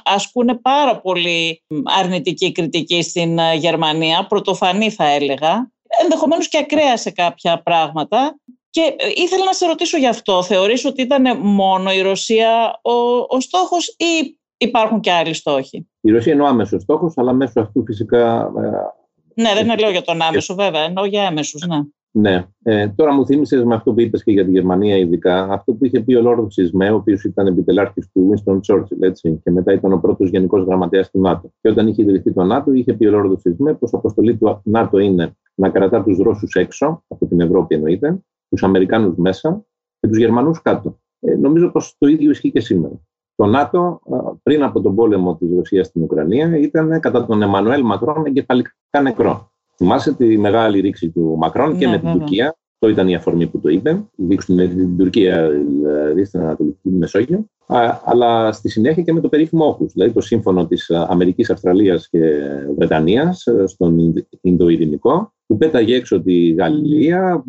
[0.03, 1.63] ασκούν πάρα πολύ
[1.99, 8.39] αρνητική κριτική στην ε, Γερμανία, πρωτοφανή θα έλεγα, ενδεχομένως και ακραία σε κάποια πράγματα.
[8.69, 10.43] Και ήθελα να σε ρωτήσω γι' αυτό.
[10.43, 12.91] Θεωρείς ότι ήταν μόνο η Ρωσία ο,
[13.35, 17.59] ο στόχος ή υπάρχουν και άλλοι στόχοι; Η Ρωσία είναι ο άμεσος στόχος, αλλά μέσω
[17.59, 18.51] αυτού φυσικά...
[19.35, 21.79] Ναι, δεν λέω για τον άμεσο βέβαια, εννοώ για έμεσους, ναι.
[22.15, 22.45] Ναι.
[22.63, 25.85] Ε, τώρα μου θύμισες με αυτό που είπες και για τη Γερμανία, ειδικά αυτό που
[25.85, 29.73] είχε πει ο Λόρδος Σισμέ, ο οποίος ήταν επιτελάρχης του Winston Churchill, έτσι, και μετά
[29.73, 31.51] ήταν ο πρώτος γενικός γραμματέας του ΝΑΤΟ.
[31.61, 34.99] Και όταν είχε ιδρυθεί το ΝΑΤΟ, είχε πει ο Λόρδος Σισμέ πως αποστολή του ΝΑΤΟ
[34.99, 39.65] είναι να κρατά τους Ρώσους έξω, από την Ευρώπη εννοείται, τους Αμερικάνους μέσα
[39.99, 40.99] και τους Γερμανούς κάτω.
[41.19, 43.01] Ε, νομίζω πως το ίδιο ισχύει και σήμερα.
[43.35, 44.01] Το ΝΑΤΟ
[44.43, 48.71] πριν από τον πόλεμο της Ρωσίας στην Ουκρανία ήταν κατά τον Εμμανουέλ Μακρόν εγκεφαλικά
[49.01, 49.52] νεκρό.
[49.75, 52.57] Θυμάσαι τη μεγάλη ρήξη του Μακρόν και ναι, με την Τουρκία.
[52.73, 54.05] Αυτό ήταν η αφορμή που το είπε.
[54.15, 57.45] Δείξουν την Τουρκία δηλαδή στην Ανατολική Μεσόγειο.
[58.05, 62.19] Αλλά στη συνέχεια και με το περίφημο όχου, δηλαδή το σύμφωνο της Αμερικής, Αυστραλίας και
[62.77, 67.43] Βρετανίας ε, στον Ινδοειρηνικό, που πέταγε έξω τη Γαλλία,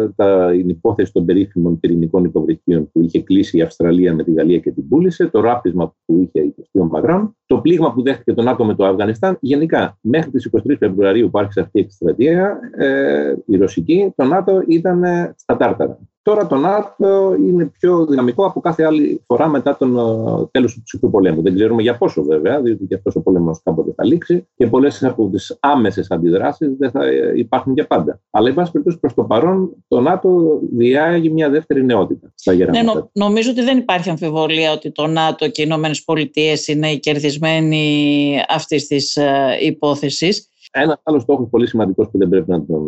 [0.00, 4.32] ε, τα, την υπόθεση των περίφημων πυρηνικών υποβρυχίων που είχε κλείσει η Αυστραλία με τη
[4.32, 8.32] Γαλλία και την πούλησε, το ράπισμα που είχε υποστεί ο Μαγκρόν, το πλήγμα που δέχτηκε
[8.32, 9.38] τον άτομο με το Αφγανιστάν.
[9.40, 14.62] Γενικά, μέχρι τις 23 Φεβρουαρίου που άρχισε αυτή η εκστρατεία, ε, η ρωσική, το ΝΑΤΟ
[14.66, 15.02] ήταν
[15.36, 15.98] στα τάρταρα.
[16.22, 20.82] Τώρα το ΝΑΤΟ είναι πιο δυναμικό από κάθε άλλη φορά μετά τον ε, τέλος του
[20.82, 21.42] ψυχρού πολέμου.
[21.42, 25.04] Δεν ξέρουμε για πόσο βέβαια, διότι και αυτός ο πόλεμος κάποτε θα λήξει και πολλές
[25.04, 28.20] από τις άμεσες αντιδράσεις δεν θα ε, υπάρχουν για πάντα.
[28.30, 32.82] Αλλά, εν πάση περιπτώσει, προς το παρόν, το ΝΑΤΟ διάγει μια δεύτερη νεότητα στα γεράματα.
[32.82, 36.90] Ναι, νο, νομίζω ότι δεν υπάρχει αμφιβολία ότι το ΝΑΤΟ και οι Ηνωμένες Πολιτείες είναι
[36.90, 40.48] οι κερδισμένοι αυτής της ε, υπόθεσης.
[40.72, 42.82] Ένας άλλος στόχος πολύ σημαντικός που δεν πρέπει να τον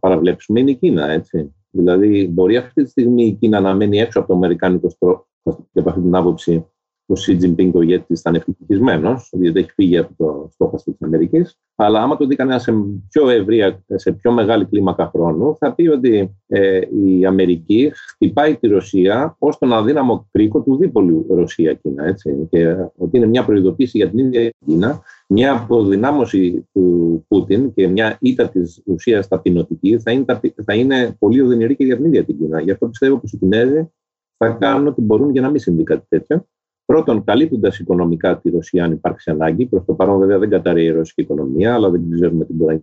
[0.00, 1.10] παραβλέψουμε είναι η Κίνα.
[1.10, 1.52] Έτσι.
[1.70, 5.24] Δηλαδή, μπορεί αυτή τη στιγμή η Κίνα να μένει έξω από το Αμερικάνικο στρώμα
[5.72, 6.66] και από αυτή την άποψη
[7.10, 11.58] ο Σι Τζιμπίνγκ ο ηγέτης ήταν ευτυχισμένος, διότι έχει φύγει από το στόχαστρο της Αμερικής.
[11.74, 12.72] Αλλά άμα το δει κανένα σε
[13.08, 18.66] πιο ευρία, σε πιο μεγάλη κλίμακα χρόνου, θα πει ότι ε, η Αμερική χτυπάει τη
[18.66, 22.14] Ρωσία ως τον αδύναμο κρίκο του δίπολου Ρωσία-Κίνα.
[22.50, 28.16] Και ότι είναι μια προειδοποίηση για την ίδια Κίνα, μια αποδυνάμωση του Πούτιν και μια
[28.20, 30.24] ήττα της Ρωσίας ταπεινωτική θα είναι,
[30.64, 32.60] θα είναι πολύ οδυνηρή και για την ίδια την Κίνα.
[32.60, 33.90] Γι' αυτό πιστεύω πως οι Κινέζοι
[34.36, 36.46] θα κάνουν ό,τι μπορούν για να μην συμβεί κάτι τέτοιο
[36.92, 39.66] Πρώτον, καλύπτοντας οικονομικά τη Ρωσία, αν υπάρξει ανάγκη.
[39.66, 42.82] Προς το παρόν, βέβαια, δεν καταραίει η ρωσική οικονομία, αλλά δεν ξέρουμε τι μπορεί να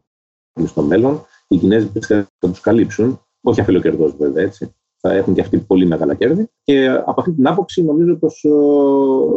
[0.54, 1.22] γίνει στο μέλλον.
[1.48, 4.76] Οι Κινέζοι πιστεύουν θα τους καλύψουν, όχι αφιλοκερδό βέβαια, έτσι
[5.08, 6.50] θα έχουν και αυτοί πολύ μεγάλα κέρδη.
[6.64, 8.50] Και από αυτή την άποψη νομίζω πως ε,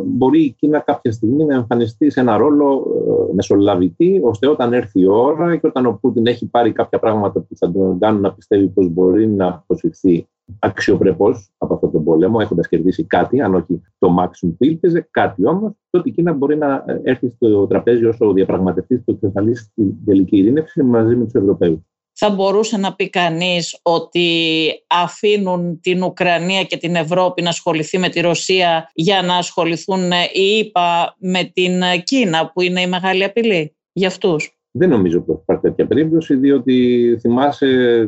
[0.05, 5.01] μπορεί η Κίνα κάποια στιγμή να εμφανιστεί σε ένα ρόλο ε, μεσολαβητή, ώστε όταν έρθει
[5.01, 8.33] η ώρα και όταν ο Πούτιν έχει πάρει κάποια πράγματα που θα τον κάνουν να
[8.33, 13.83] πιστεύει πως μπορεί να αποσυρθεί αξιοπρεπώς από αυτόν τον πόλεμο, έχοντας κερδίσει κάτι, αν όχι
[13.99, 18.33] το maximum που ήλπιζε, κάτι όμως, τότε η Κίνα μπορεί να έρθει στο τραπέζι όσο
[18.33, 21.81] διαπραγματευτής του εξασφαλίσει την τελική ειρήνευση μαζί με τους Ευρωπαίους
[22.21, 24.29] θα μπορούσε να πει κανείς ότι
[24.87, 30.59] αφήνουν την Ουκρανία και την Ευρώπη να ασχοληθεί με τη Ρωσία για να ασχοληθούν οι
[30.59, 31.73] ΗΠΑ με την
[32.05, 37.17] Κίνα που είναι η μεγάλη απειλή για αυτούς; Δεν νομίζω πως υπάρχει τέτοια περίπτωση, διότι
[37.21, 37.67] θυμάσαι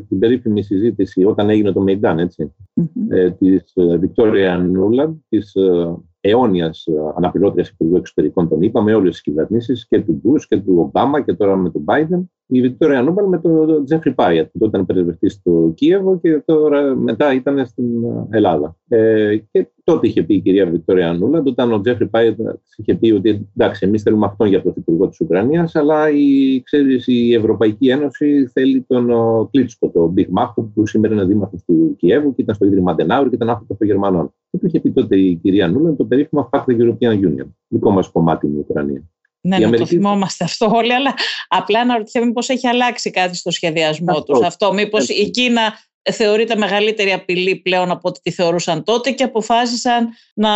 [0.09, 3.17] την περίφημη συζήτηση όταν έγινε το Μεϊντάν, έτσι, mm-hmm.
[3.17, 9.11] ε, της Βικτόρια Νούλαντ, της ε, αιώνιας ε, αναπληρώτριας Υπουργού Εξωτερικών των ΗΠΑ με όλες
[9.11, 13.03] τις κυβερνήσεις και του Μπούς και του Ομπάμα και τώρα με τον Biden η Βικτόρια
[13.03, 17.67] Νούλαντ με τον Τζέφρι Πάιατ, που τότε ήταν πρεσβευτής στο Κίεβο και τώρα μετά ήταν
[17.67, 17.87] στην
[18.31, 18.77] Ελλάδα.
[18.89, 22.39] Ε, και τότε είχε πει η κυρία Βικτόρια Νούλαντ, όταν ο Τζέφρι Πάιατ
[22.77, 27.35] είχε πει ότι εντάξει, εμείς θέλουμε αυτόν για πρωθυπουργό της Ουκρανίας, αλλά η, ξέρεις, η
[27.35, 29.09] Ευρωπαϊκή Ένωση θέλει τον
[29.51, 33.29] Κλίτσκο, τον Μπιχ Μάχου, που σήμερα είναι δήμαρχος του Κιέβου και ήταν στο Ίδρυμα Ντενάουρ
[33.29, 34.35] και ήταν άνθρωπος των Γερμανών.
[34.51, 37.91] Και του είχε πει τότε η κυρία Νούλαντ το περίφημο Fact the European Union, δικό
[37.91, 39.03] μας κομμάτι είναι η Ουκρανία.
[39.41, 41.15] Ναι, ναι, το θυμόμαστε αυτό όλοι, αλλά
[41.49, 44.23] απλά να ρωτηθούμε πώς έχει αλλάξει κάτι στο σχεδιασμό αυτό.
[44.23, 44.47] τους.
[44.47, 45.73] Αυτό μήπως η Κίνα
[46.11, 50.51] θεωρείται μεγαλύτερη απειλή πλέον από ό,τι τη θεωρούσαν τότε και αποφάσισαν να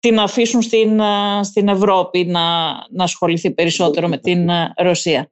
[0.00, 1.00] την αφήσουν στην,
[1.42, 5.30] στην Ευρώπη να, να ασχοληθεί περισσότερο με την Ρωσία.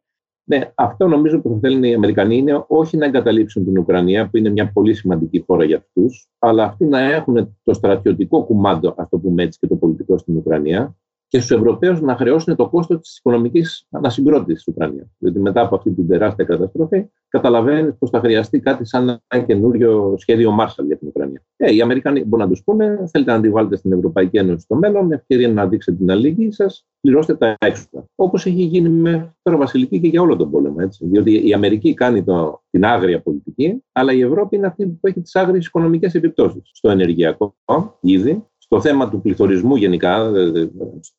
[0.49, 4.37] Ναι, αυτό νομίζω που θα θέλουν οι Αμερικανοί είναι όχι να εγκαταλείψουν την Ουκρανία, που
[4.37, 9.09] είναι μια πολύ σημαντική χώρα για αυτούς, αλλά αυτοί να έχουν το στρατιωτικό κουμάντο, ας
[9.09, 10.97] το πούμε έτσι, και το πολιτικό στην Ουκρανία,
[11.37, 15.07] και στους Ευρωπαίους να χρεώσουν το κόστος της οικονομικής ανασυγκρότησης της Ουκρανίας.
[15.19, 20.15] Διότι μετά από αυτή την τεράστια καταστροφή, καταλαβαίνεις πως θα χρειαστεί κάτι σαν ένα καινούριο
[20.19, 21.43] σχέδιο Μάρσαλ για την Ουκρανία.
[21.57, 25.13] Ε, οι Αμερικανοί μπορούν να τους πούνε: Θέλετε να αντιβάλλετε στην Ευρωπαϊκή Ένωση στο μέλλον,
[25.13, 28.05] ευκαιρία να δείξετε την αλληλεγγύη σας, πληρώστε τα έξοδα.
[28.15, 30.77] Όπως έχει γίνει με τώρα Βασιλική και για όλο τον πόλεμο.
[30.79, 31.07] Έτσι.
[31.07, 35.21] Διότι η Αμερική κάνει το, την άγρια πολιτική, αλλά η Ευρώπη είναι αυτή που έχει
[35.21, 36.71] τις άγριες οικονομικές επιπτώσεις.
[36.73, 37.55] Στο ενεργειακό
[38.01, 40.33] ήδη, στο θέμα του πληθωρισμού γενικά,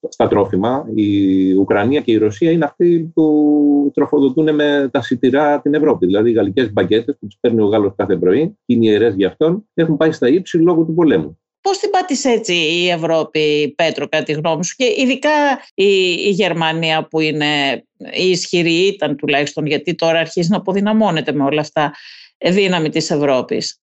[0.09, 5.73] στα τρόφιμα, η Ουκρανία και η Ρωσία είναι αυτοί που τροφοδοτούν με τα σιτηρά την
[5.73, 6.05] Ευρώπη.
[6.05, 9.69] Δηλαδή, οι γαλλικές μπαγκέτες που του παίρνει ο Γάλλος κάθε πρωί, είναι ιερές για αυτόν,
[9.73, 11.39] έχουν πάει στα ύψη λόγω του πολέμου.
[11.61, 15.29] Πώς την πάτησε έτσι η Ευρώπη, Πέτρο, κατά τη γνώμη σου, και ειδικά
[15.73, 17.83] η, η Γερμανία που είναι
[18.13, 21.93] η ισχυρή, ήταν τουλάχιστον, γιατί τώρα αρχίζει να αποδυναμώνεται με όλα αυτά
[22.37, 23.81] δύναμη της Ευρώπης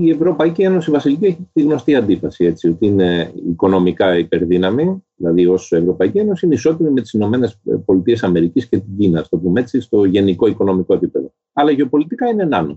[0.00, 5.72] η Ευρωπαϊκή Ένωση Βασιλική έχει τη γνωστή αντίφαση, έτσι, ότι είναι οικονομικά υπερδύναμη, δηλαδή ως
[5.72, 9.80] Ευρωπαϊκή Ένωση, είναι ισότιμη με τις Ηνωμένες Πολιτείες Αμερικής και την Κίνα, στο πούμε έτσι,
[9.80, 11.32] στο γενικό οικονομικό επίπεδο.
[11.52, 12.76] Αλλά γεωπολιτικά είναι νάνο.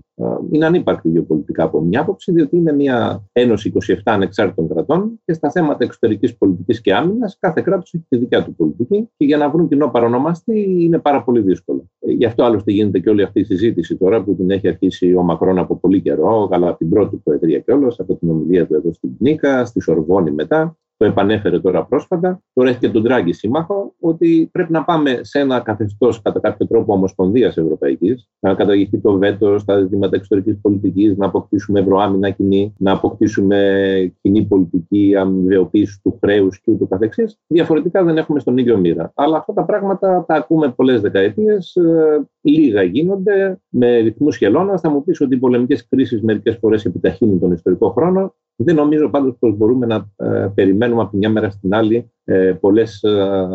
[0.50, 5.50] Είναι ανύπαρκτη γεωπολιτικά από μια άποψη, διότι είναι μια ένωση 27 ανεξάρτητων κρατών και στα
[5.50, 9.50] θέματα εξωτερικής πολιτικής και άμυνας κάθε κράτος έχει τη δικιά του πολιτική και για να
[9.50, 11.90] βρουν κοινό παρονομαστή είναι πάρα πολύ δύσκολο.
[12.00, 15.22] Γι' αυτό άλλωστε γίνεται και όλη αυτή η συζήτηση τώρα που την έχει αρχίσει ο
[15.22, 18.92] Μακρόν από πολύ καιρό, αλλά από την πρώτη προεδρία κιόλας, από την ομιλία του εδώ
[18.92, 23.94] στην Νίκα, στη Σορβόνη μετά το επανέφερε τώρα πρόσφατα, τώρα έχει και τον Τράγκη σύμμαχο,
[24.00, 29.18] ότι πρέπει να πάμε σε ένα καθεστώς κατά κάποιο τρόπο ομοσπονδίας Ευρωπαϊκής, να καταργηθεί το
[29.18, 36.18] βέτο στα ζητήματα εξωτερικής πολιτικής, να αποκτήσουμε ευρωάμυνα κοινή, να αποκτήσουμε κοινή πολιτική αμοιβαιοποίηση του
[36.20, 37.38] χρέους και ούτω καθεξής.
[37.46, 39.12] Διαφορετικά δεν έχουμε στον ίδιο μοίρα.
[39.14, 44.78] Αλλά αυτά τα πράγματα τα ακούμε πολλές δεκαετίες, ε, λίγα γίνονται με ρυθμούς χελώνα.
[44.78, 48.34] Θα μου πεις ότι οι πολεμικές κρίσεις μερικές φορές επιταχύνουν τον ιστορικό χρόνο.
[48.56, 53.02] Δεν νομίζω πάντως πως μπορούμε να ε, περιμένουμε από μια μέρα στην άλλη ε, πολλές
[53.02, 53.48] ε,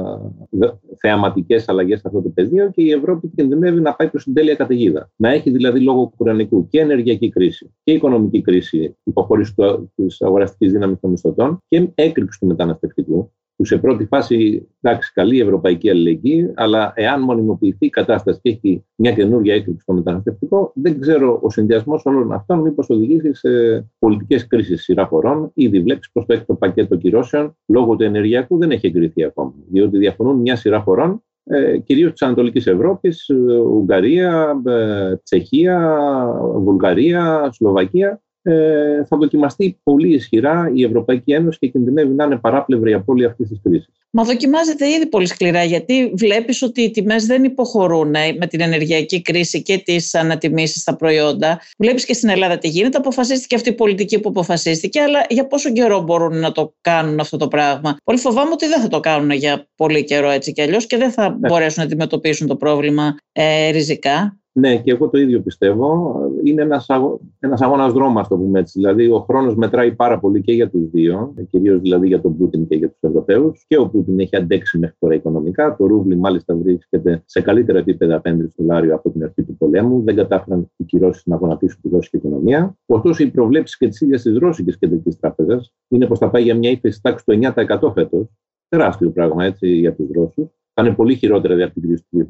[0.99, 4.55] θεαματικές αλλαγές σε αυτό το πεδίο και η Ευρώπη κινδυνεύει να πάει προς την τέλεια
[4.55, 5.11] καταιγίδα.
[5.15, 9.55] Να έχει δηλαδή λόγω κουρανικού και ενεργειακή κρίση και οικονομική κρίση, υποχώρησης
[9.95, 15.39] της αγοραστικής δύναμης των μισθωτών και έκρηξη του μεταναστευτικού που σε πρώτη φάση, εντάξει, καλή
[15.39, 20.99] ευρωπαϊκή αλληλεγγύη, αλλά εάν μονιμοποιηθεί η κατάσταση και έχει μια καινούργια έκρηξη στο μεταναστευτικό, δεν
[20.99, 23.49] ξέρω ο συνδυασμός όλων αυτών μήπως οδηγήσει σε
[23.99, 25.51] πολιτικές κρίσεις σειρά χωρών.
[25.53, 29.53] Ήδη βλέπεις πως το έκτο πακέτο κυρώσεων λόγω του ενεργειακού δεν έχει εγκριθεί ακόμα.
[29.71, 35.99] Διότι διαφωνούν μια σειρά χωρών ε, κυρίως της Ανατολικής Ευρώπης, ε, Ουγγαρία, ε, Τσεχία,
[36.55, 42.93] Βουλγαρία, Σλοβακία, ε, θα δοκιμαστεί πολύ ισχυρά η Ευρωπαϊκή Ένωση και κινδυνεύει να είναι παράπλευρη
[42.93, 43.87] απώλεια αυτή τη κρίση.
[44.13, 48.61] Μα δοκιμάζεται ήδη πολύ σκληρά, γιατί βλέπεις ότι οι τιμές δεν υποχωρούν ε, με την
[48.61, 51.59] ενεργειακή κρίση και τις ανατιμήσεις στα προϊόντα.
[51.77, 52.97] Βλέπεις και στην Ελλάδα τι γίνεται.
[52.97, 57.37] Αποφασίστηκε αυτή η πολιτική που αποφασίστηκε, αλλά για πόσο καιρό μπορούν να το κάνουν αυτό
[57.37, 57.97] το πράγμα.
[58.03, 61.11] Πολύ φοβάμαι ότι δεν θα το κάνουν για πολύ καιρό έτσι κι αλλιώς και δεν
[61.11, 61.47] θα ναι.
[61.47, 64.40] μπορέσουν να αντιμετωπίσουν το πρόβλημα ε, ριζικά.
[64.53, 66.15] Ναι, και εγώ το ίδιο πιστεύω.
[66.43, 67.19] Είναι ένας, αγώ...
[67.39, 68.79] ένας αγώνας δρόμου, το πούμε έτσι.
[68.79, 72.67] Δηλαδή, ο χρόνος μετράει πάρα πολύ και για τους δύο, κυρίως δηλαδή για τον Πούτιν
[72.67, 73.65] και για τους Ευρωπαίους.
[73.67, 75.75] Και ο Πούτιν έχει αντέξει μέχρι τώρα οικονομικά.
[75.75, 80.01] Το ρούβλι μάλιστα βρίσκεται σε καλύτερα επίπεδα απέναντι στο δολάριο από την αρχή του πολέμου.
[80.03, 82.77] Δεν κατάφεραν οι κυρώσεις να γονατίσουν τη ρώσικη οικονομία.
[82.85, 86.55] Ωστόσο, οι προβλέψεις και τη ίδια της Ρώσικης Κεντρικής Τράπεζας είναι πως θα πάει για
[86.55, 88.27] μια ύφεση τάξης του 9% φέτος.
[88.67, 92.27] Τεράστιο πράγμα έτσι για τους Ρώσους θα είναι πολύ χειρότερα από την κρίση του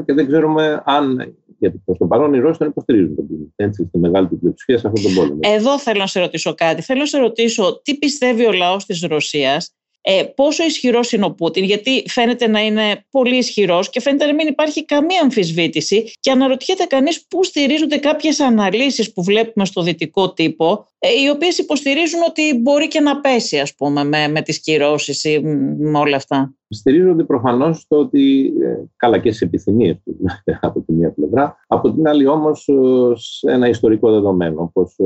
[0.00, 1.34] 2014 και δεν ξέρουμε αν.
[1.60, 3.52] Γιατί προς το παρόν οι Ρώσοι τον υποστηρίζουν τον Πούτιν.
[3.56, 5.38] Έτσι, στη μεγάλη του πλειοψηφία σε αυτόν τον πόλεμο.
[5.42, 6.82] Εδώ θέλω να σε ρωτήσω κάτι.
[6.82, 9.78] Θέλω να σε ρωτήσω τι πιστεύει ο λαός της Ρωσίας
[10.10, 14.34] ε, πόσο ισχυρός είναι ο Πούτιν, γιατί φαίνεται να είναι πολύ ισχυρός και φαίνεται να
[14.34, 16.12] μην υπάρχει καμία αμφισβήτηση.
[16.20, 21.58] Και αναρωτιέται κανείς πού στηρίζονται κάποιες αναλύσεις που βλέπουμε στο δυτικό τύπο, ε, οι οποίες
[21.58, 25.40] υποστηρίζουν ότι μπορεί και να πέσει, ας πούμε, με, με τις κυρώσεις ή
[25.78, 26.54] με όλα αυτά.
[26.68, 28.52] Στηρίζονται προφανώς στο ότι.
[28.62, 30.16] Ε, καλά και στι επιθυμίες του
[30.60, 31.56] από τη μία πλευρά.
[31.66, 32.68] Από την άλλη, όμως,
[33.14, 34.70] σε ένα ιστορικό δεδομένο.
[34.72, 34.96] Πως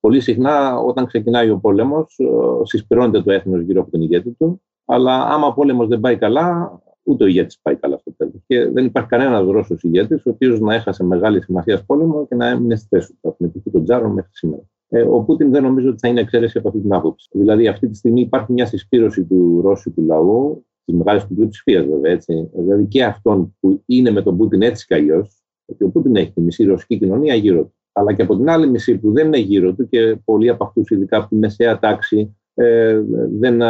[0.00, 2.16] πολύ συχνά, όταν ξεκινάει ο πόλεμος,
[2.62, 4.62] συσπηρώνεται το έθνος γύρω από τον ηγέτη του.
[4.84, 8.34] Αλλά άμα ο πόλεμος δεν πάει καλά, ούτε ο ηγέτης πάει καλά στο τέλος.
[8.46, 12.48] Και δεν υπάρχει κανένας Ρώσος ηγέτης, ο οποίος να έχασε μεγάλη σημασία πόλεμο και να
[12.48, 13.36] έμεινε στη θέση του.
[13.38, 14.62] Θα τον Τζάρο μέχρι σήμερα.
[14.88, 17.28] Ε, ο Πούτιν δεν νομίζω ότι θα είναι εξαίρεση από αυτή την άποψη.
[17.32, 22.12] Δηλαδή, αυτή τη στιγμή υπάρχει μια συσπήρωση του Ρώσικου λαού, της μεγάλης του πλειοψηφίας βέβαια.
[22.12, 22.50] Έτσι.
[22.54, 26.32] Δηλαδή και αυτών που είναι με τον Πούτιν έτσι κι αλλιώς, γιατί ο Πούτιν έχει
[26.32, 27.74] τη μισή ρωσική κοινωνία γύρω του.
[27.92, 30.90] Αλλά και από την άλλη μισή που δεν είναι γύρω του και πολλοί από αυτούς,
[30.90, 33.00] ειδικά από τη μεσαία τάξη, ε,
[33.38, 33.60] δεν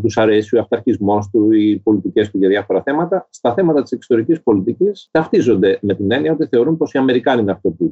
[0.00, 3.26] τους αρέσει ο αυταρχισμός του, οι πολιτικές του για διάφορα θέματα.
[3.30, 7.52] Στα θέματα της εξωτερικής πολιτικής ταυτίζονται με την έννοια ότι θεωρούν πως οι Αμερικάνοι είναι
[7.52, 7.90] αυτό που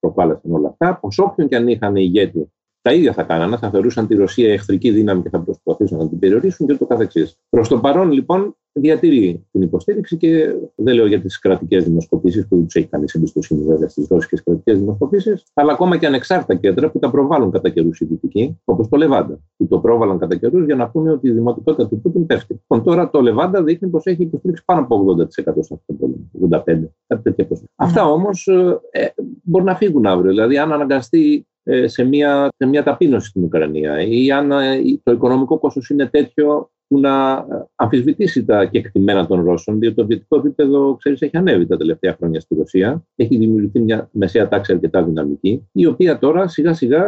[0.00, 2.50] προκάλεσαν όλα αυτά, πως όποιον και αν είχαν ηγέτη
[2.86, 6.18] τα ίδια θα κάνανε, θα θεωρούσαν τη Ρωσία εχθρική δύναμη και θα προσπαθήσουν να την
[6.18, 7.38] περιορίσουν και ούτω καθεξής.
[7.48, 12.56] Προς το παρόν, λοιπόν, διατηρεί την υποστήριξη και δεν λέω για τις κρατικές δημοσκοπήσεις που
[12.56, 16.90] δεν τους έχει κανεί εμπιστοσύνη βέβαια στις ρώσικες κρατικές δημοσκοπήσεις, αλλά ακόμα και ανεξάρτητα κέντρα
[16.90, 20.64] που τα προβάλλουν κατά καιρούς οι δυτικοί, όπως το Λεβάντα, που το πρόβαλαν κατά καιρούς
[20.64, 22.52] για να πούνε ότι η δημοτικότητα του Πούτιν πέφτει.
[22.52, 26.24] Λοιπόν, τώρα το Λεβάντα δείχνει πως έχει υποστήριξει πάνω από 80% σε αυτό το πρόβλημα.
[26.40, 26.88] 85%.
[27.06, 27.46] Κάτι τέτοια
[27.76, 29.06] Αυτά όμως ε, ε,
[29.42, 30.30] μπορεί να φύγουν αύριο.
[30.30, 35.12] Δηλαδή, αν αναγκαστεί ε, σε μια, σε μια ταπείνωση στην Ουκρανία ή αν ε, το
[35.12, 40.36] οικονομικό κόστος είναι τέτοιο που να ε, αμφισβητήσει τα κεκτημένα των Ρώσων, διότι το βιωτικό
[40.36, 43.04] επίπεδο, ξέρεις, έχει ανέβει τα τελευταία χρόνια στη Ρωσία.
[43.16, 47.04] Έχει δημιουργηθεί μια μεσαία τάξη αρκετά δυναμική, η οποία τώρα σιγά σιγά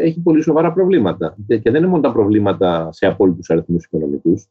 [0.00, 1.36] έχει πολύ σοβαρά προβλήματα.
[1.46, 4.48] Και δεν είναι μόνο τα προβλήματα σε απόλυτους αριθμούς οικονομικούς.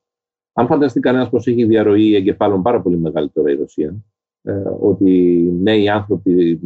[0.53, 3.95] Αν φανταστεί κανένας πως έχει διαρροή εγκεφάλων πάρα πολύ μεγάλη τώρα η Ρωσία,
[4.79, 5.11] ότι
[5.61, 6.59] νέοι άνθρωποι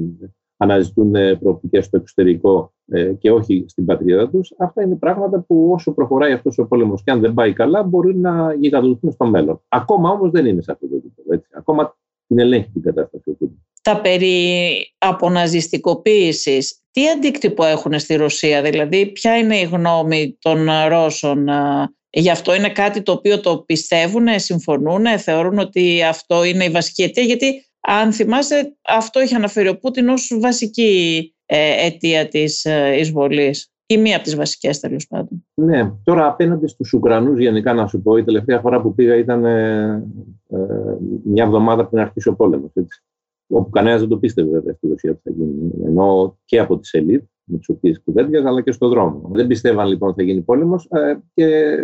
[0.57, 4.53] αναζητούν ε, προοπτικές στο εξωτερικό ε, και όχι στην πατρίδα τους.
[4.57, 8.15] Αυτά είναι πράγματα που όσο προχωράει αυτός ο πόλεμος και αν δεν πάει καλά, μπορεί
[8.15, 9.61] να γιγαντωθούν στο μέλλον.
[9.67, 11.41] Ακόμα όμως δεν είναι σε αυτό το επίπεδο.
[11.51, 13.37] Ακόμα την ελέγχει την κατάσταση.
[13.81, 21.47] Τα περί αποναζιστικοποίησης, τι αντίκτυπο έχουν στη Ρωσία, δηλαδή ποια είναι η γνώμη των Ρώσων
[21.47, 26.69] ε, Γι' αυτό είναι κάτι το οποίο το πιστεύουν, συμφωνούν, θεωρούν ότι αυτό είναι η
[26.69, 32.65] βασική αιτία, γιατί αν θυμάστε, αυτό είχε αναφέρει ο Πούτιν ως βασική ε, αιτία της
[32.65, 35.45] ε, εισβολής ή μία από τις βασικές τέλος πάντων.
[35.53, 39.45] Ναι, τώρα απέναντι στους Ουκρανούς γενικά να σου πω, η τελευταία φορά που πήγα ήταν
[39.45, 40.03] ε,
[41.23, 42.71] μια εβδομάδα πριν αρχίσει ο πόλεμος.
[42.73, 43.03] Έτσι.
[43.47, 45.71] Όπου κανένας δεν το πίστευε βέβαια στη Ρωσία ότι θα γίνει.
[45.85, 49.29] Ενώ και από τις ελίτ με τις οποίες κουβέντιαζα, αλλά και στον δρόμο.
[49.33, 50.87] Δεν πιστεύαν λοιπόν ότι θα γίνει πόλεμος.
[51.33, 51.77] και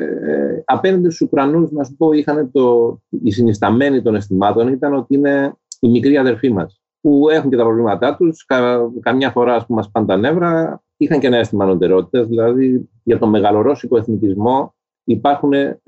[0.65, 5.53] απέναντι στους Ουκρανούς, να σου πω, είχαν το, η συνισταμένη των αισθημάτων ήταν ότι είναι
[5.83, 8.45] οι μικροί αδερφοί μας, που έχουν και τα προβλήματά τους.
[8.45, 10.83] Κα, καμιά φορά, ας πούμε, μας πάνε τα νεύρα.
[10.97, 15.79] Είχαν και ένα αίσθημα ανωτερότητας, δηλαδή για τον μεγαλορώσικο εθνικισμό υπάρχουν ε,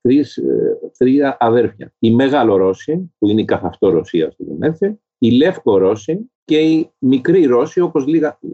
[0.00, 1.92] τρεις, ε, τρία αδέρφια.
[1.98, 7.80] Οι Μεγαλορώσοι, που είναι η καθαυτό Ρωσία στο έτσι, οι Λεύκο-Ρώσοι και οι μικροί Ρώσοι,
[7.80, 8.04] όπως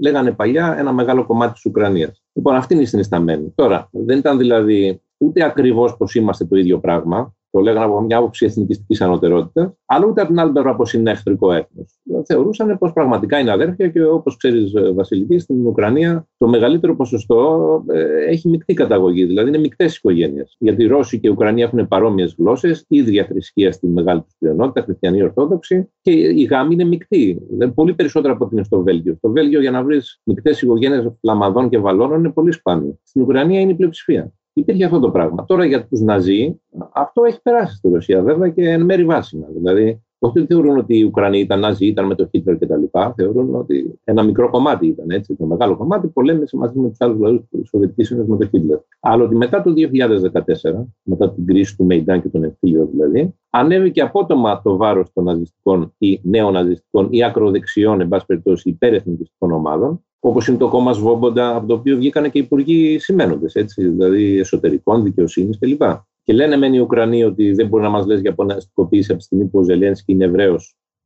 [0.02, 2.22] λέγανε παλιά, ένα μεγάλο κομμάτι της Ουκρανίας.
[2.32, 3.52] Λοιπόν, αυτή είναι η συνισταμένη.
[3.54, 8.16] Τώρα, δεν ήταν δηλαδή ούτε ακριβώς πως είμαστε το ίδιο πράγμα, το λέγανε από μια
[8.16, 12.00] άποψη εθνικιστικής ανωτερότητας, αλλά ούτε από την άλλη πλευρά πως είναι εχθρικό έθνος.
[12.26, 18.30] Θεωρούσαν πως πραγματικά είναι αδέρφια και όπως ξέρεις, Βασιλική, στην Ουκρανία το μεγαλύτερο ποσοστό ε,
[18.30, 20.56] έχει μεικτή καταγωγή, δηλαδή είναι μεικτές οικογένειες.
[20.58, 24.82] Γιατί οι Ρώσοι και οι Ουκρανοί έχουν παρόμοιες γλώσσες, ίδια θρησκεία στη μεγάλη τους πλειονότητα,
[24.82, 27.42] χριστιανοί Ορθόδοξοι, και η γάμη είναι μεικτή.
[27.50, 29.14] Δηλαδή, πολύ περισσότερο από ότι είναι στο Βέλγιο.
[29.14, 32.98] Στο Βέλγιο, για να βρεις μεικτές οικογένειες Φλαμαδών και Βαλώνων είναι πολύ σπάνιο.
[33.02, 34.32] Στην Ουκρανία είναι η πλειοψηφία.
[34.56, 35.44] Υπήρχε αυτό το πράγμα.
[35.44, 36.60] Τώρα για τους Ναζί,
[36.92, 39.46] αυτό έχει περάσει στη Ρωσία βέβαια και εν μέρη βάσιμα.
[39.54, 42.82] Δηλαδή, όχι ότι θεωρούν ότι οι Ουκρανοί ήταν Ναζί, ήταν με το Χίτλερ κτλ.
[43.16, 45.34] Θεωρούν ότι ένα μικρό κομμάτι ήταν έτσι.
[45.34, 48.78] Το μεγάλο κομμάτι πολέμησε μαζί με τους άλλους λαούς τη Σοβιετικής Ένωσης με το Χίτλερ.
[49.00, 54.00] Αλλά ότι μετά το 2014, μετά την κρίση του Μεϊντάν και τον εμφύλιο δηλαδή, ανέβηκε
[54.00, 60.46] απότομα το βάρος των ναζιστικών ή νεοναζιστικών ή ακροδεξιών, εν πάση περιπτώσει, υπερεθνικιστικών ομάδων, όπως
[60.48, 65.82] είναι το κόμμα Σβόμποντα, από το οποίο βγήκαν και υπουργοί σημαίνοντες, δηλαδή εσωτερικών, δικαιοσύνης κλπ.
[66.22, 69.24] Και λένε μεν οι Ουκρανοί ότι δεν μπορεί να μας λες για ποναστικοποίηση από τη
[69.24, 70.56] στιγμή που ο Ζελένσκι είναι Εβραίο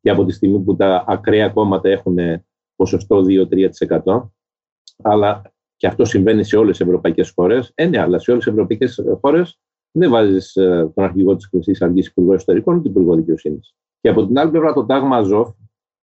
[0.01, 2.17] και από τη στιγμή που τα ακραία κόμματα έχουν
[2.77, 3.25] ποσοστό
[4.05, 4.31] 2-3%.
[5.03, 5.43] Αλλά
[5.77, 7.73] και αυτό συμβαίνει σε όλες τις ευρωπαϊκές χώρες.
[7.75, 11.83] Ε, ναι, αλλά σε όλες τις ευρωπαϊκές χώρες δεν βάζεις ε, τον αρχηγό της Χρυσής
[11.83, 13.75] Αυγής Υπουργό Εσωτερικών ούτε Υπουργό Δικαιοσύνης.
[14.01, 15.49] Και από την άλλη πλευρά, το τάγμα Αζόφ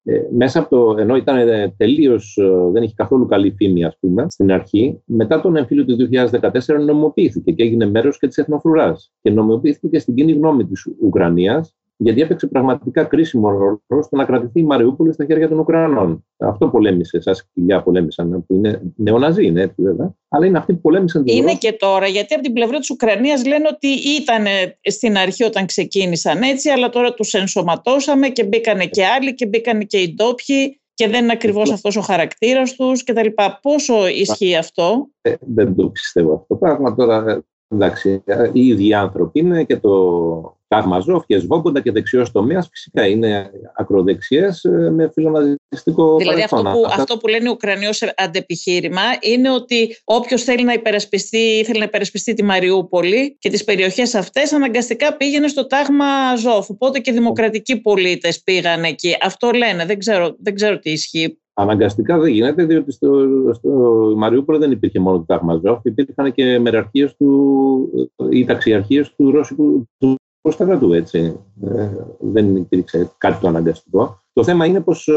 [0.08, 3.98] ε, μέσα από το, ενώ ήταν ε, τελείως, ε, δεν είχε καθόλου καλή φήμη, ας
[4.00, 9.14] πούμε, στην αρχή, μετά τον εμφύλιο του 2014 νομιμοποιήθηκε και έγινε μέρος και της Εθνοφρουράς.
[9.22, 14.26] Και νομιμοποιήθηκε και στην κοινή γνώμη της Ουκρανίας, γιατί έπαιξε πραγματικά κρίσιμο ρόλο στο να
[14.26, 16.26] κρατηθεί η Μαριούπολη στα χέρια των Ουκρανών.
[16.38, 20.16] Αυτό πολέμησε, σαν σκυλιά πολέμησαν, που είναι νεοναζί, είναι έτσι βέβαια.
[20.30, 21.24] Αλλά είναι αυτοί που πολέμησαν.
[21.26, 23.88] Είναι και τώρα, γιατί από την πλευρά της Ουκρανίας λένε ότι
[24.22, 24.46] ήταν
[24.82, 29.84] στην αρχή όταν ξεκίνησαν έτσι, αλλά τώρα τους ενσωματώσαμε και μπήκανε και άλλοι και μπήκανε
[29.84, 33.28] και οι ντόπιοι και δεν είναι ακριβώς αυτό ο χαρακτήρας τους κτλ.
[33.62, 36.56] Πόσο ισχύει αυτό; Ε, δεν το πιστεύω αυτό.
[36.56, 42.32] Πράγμα τώρα ε, Εντάξει, οι ίδιοι άνθρωποι είναι και το Καρμαζόφ και Σβόμποντα και δεξιός
[42.32, 47.88] τομέας φυσικά είναι ακροδεξιές ε, με φιλοναζιστικό Δηλαδή αυτό που, αυτό που λένε οι Ουκρανοί
[47.88, 53.64] ως αντεπιχείρημα είναι ότι όποιος θέλει να υπερασπιστεί, ήθελε να υπερασπιστεί τη Μαριούπολη και τις
[53.64, 56.70] περιοχές αυτές, αναγκαστικά πήγαινε στο τάγμα Αζόφ.
[56.70, 59.18] Οπότε και δημοκρατικοί πολίτες πήγαν εκεί.
[59.22, 59.86] Αυτό λένε.
[59.86, 61.40] Δεν ξέρω, δεν ξέρω τι ισχύει.
[61.54, 63.70] Αναγκαστικά δεν γίνεται, διότι στο, στο
[64.16, 69.90] Μαριούπολο δεν υπήρχε μόνο το Τάγμα Ζόφ, υπήρχαν και μεραρχίες του, ή ταξιαρχίες του Ρώσικου
[69.98, 70.16] του
[70.52, 74.20] στρατού, έτσι; Ε, δεν υπήρξε κάτι το αναγκαστικό.
[74.34, 75.14] Το θέμα είναι πως ε,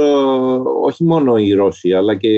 [0.83, 2.31] όχι μόνο οι Ρώσοι, αλλά και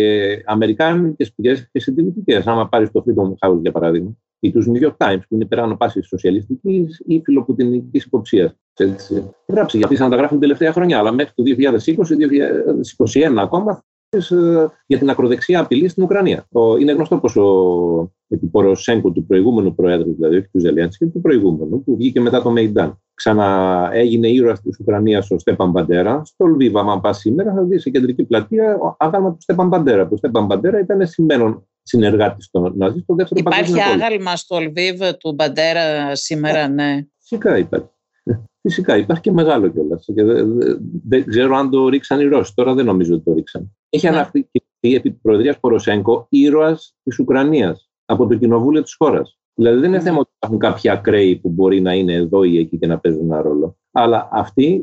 [0.46, 2.46] αμερικάνικες πηγές και συντηρητικές.
[2.46, 5.76] Άμα πάρεις το Freedom House, για παράδειγμα, ή τους New York Times, που είναι πέραν
[5.76, 8.54] πάσης σοσιαλιστικής ή φιλοπουτινική υποψίας.
[9.46, 11.42] Γράψει γιατί σαν τα γράφουν την τελευταία χρονιά, αλλά μέχρι το
[13.02, 13.99] 2020-2021 ακόμα ε,
[14.86, 16.46] για την ακροδεξιά απειλή στην Ουκρανία.
[16.80, 21.96] Είναι γνωστό πως ο Ποροσέγκο του προηγούμενου Προέδρου, δηλαδή όχι του Ζελένσκι, του προηγούμενου, που
[21.96, 23.00] βγήκε μετά το Μεϊντάν.
[23.14, 26.22] Ξαναέγινε ήρωας της Ουκρανίας ο Στέπαν Μπαντέρα.
[26.24, 30.08] Στο Λβίβα, αν πας σήμερα, θα δεις σε κεντρική πλατεία άγαλμα του Στέπαν Μπαντέρα.
[30.10, 35.32] Ο Στέπαν Μπαντέρα ήταν σημαίνον συνεργάτης των Ναζί στο δεύτερο Υπάρχει άγαλμα στο Λβίβ του
[35.32, 37.06] Μπαντέρα σήμερα, ναι.
[37.18, 37.88] Φυσικά υπάρχει.
[38.62, 40.06] Φυσικά υπάρχει και μεγάλο κιόλας.
[41.08, 42.52] Δεν, ξέρω αν το ρίξαν οι Ρώσοι.
[42.54, 43.74] Τώρα δεν νομίζω ότι το ρίξαν.
[43.90, 44.12] Έχει ναι.
[44.12, 49.38] αναρτηθεί επί Προεδρίας Ποροσέγκο ήρωας της Ουκρανίας από το κοινοβούλιο της χώρας.
[49.54, 50.02] Δηλαδή δεν είναι ναι.
[50.02, 53.22] θέμα ότι υπάρχουν κάποιοι ακραίοι που μπορεί να είναι εδώ ή εκεί και να παίζουν
[53.24, 53.76] ένα ρόλο.
[53.92, 54.82] Αλλά αυτοί.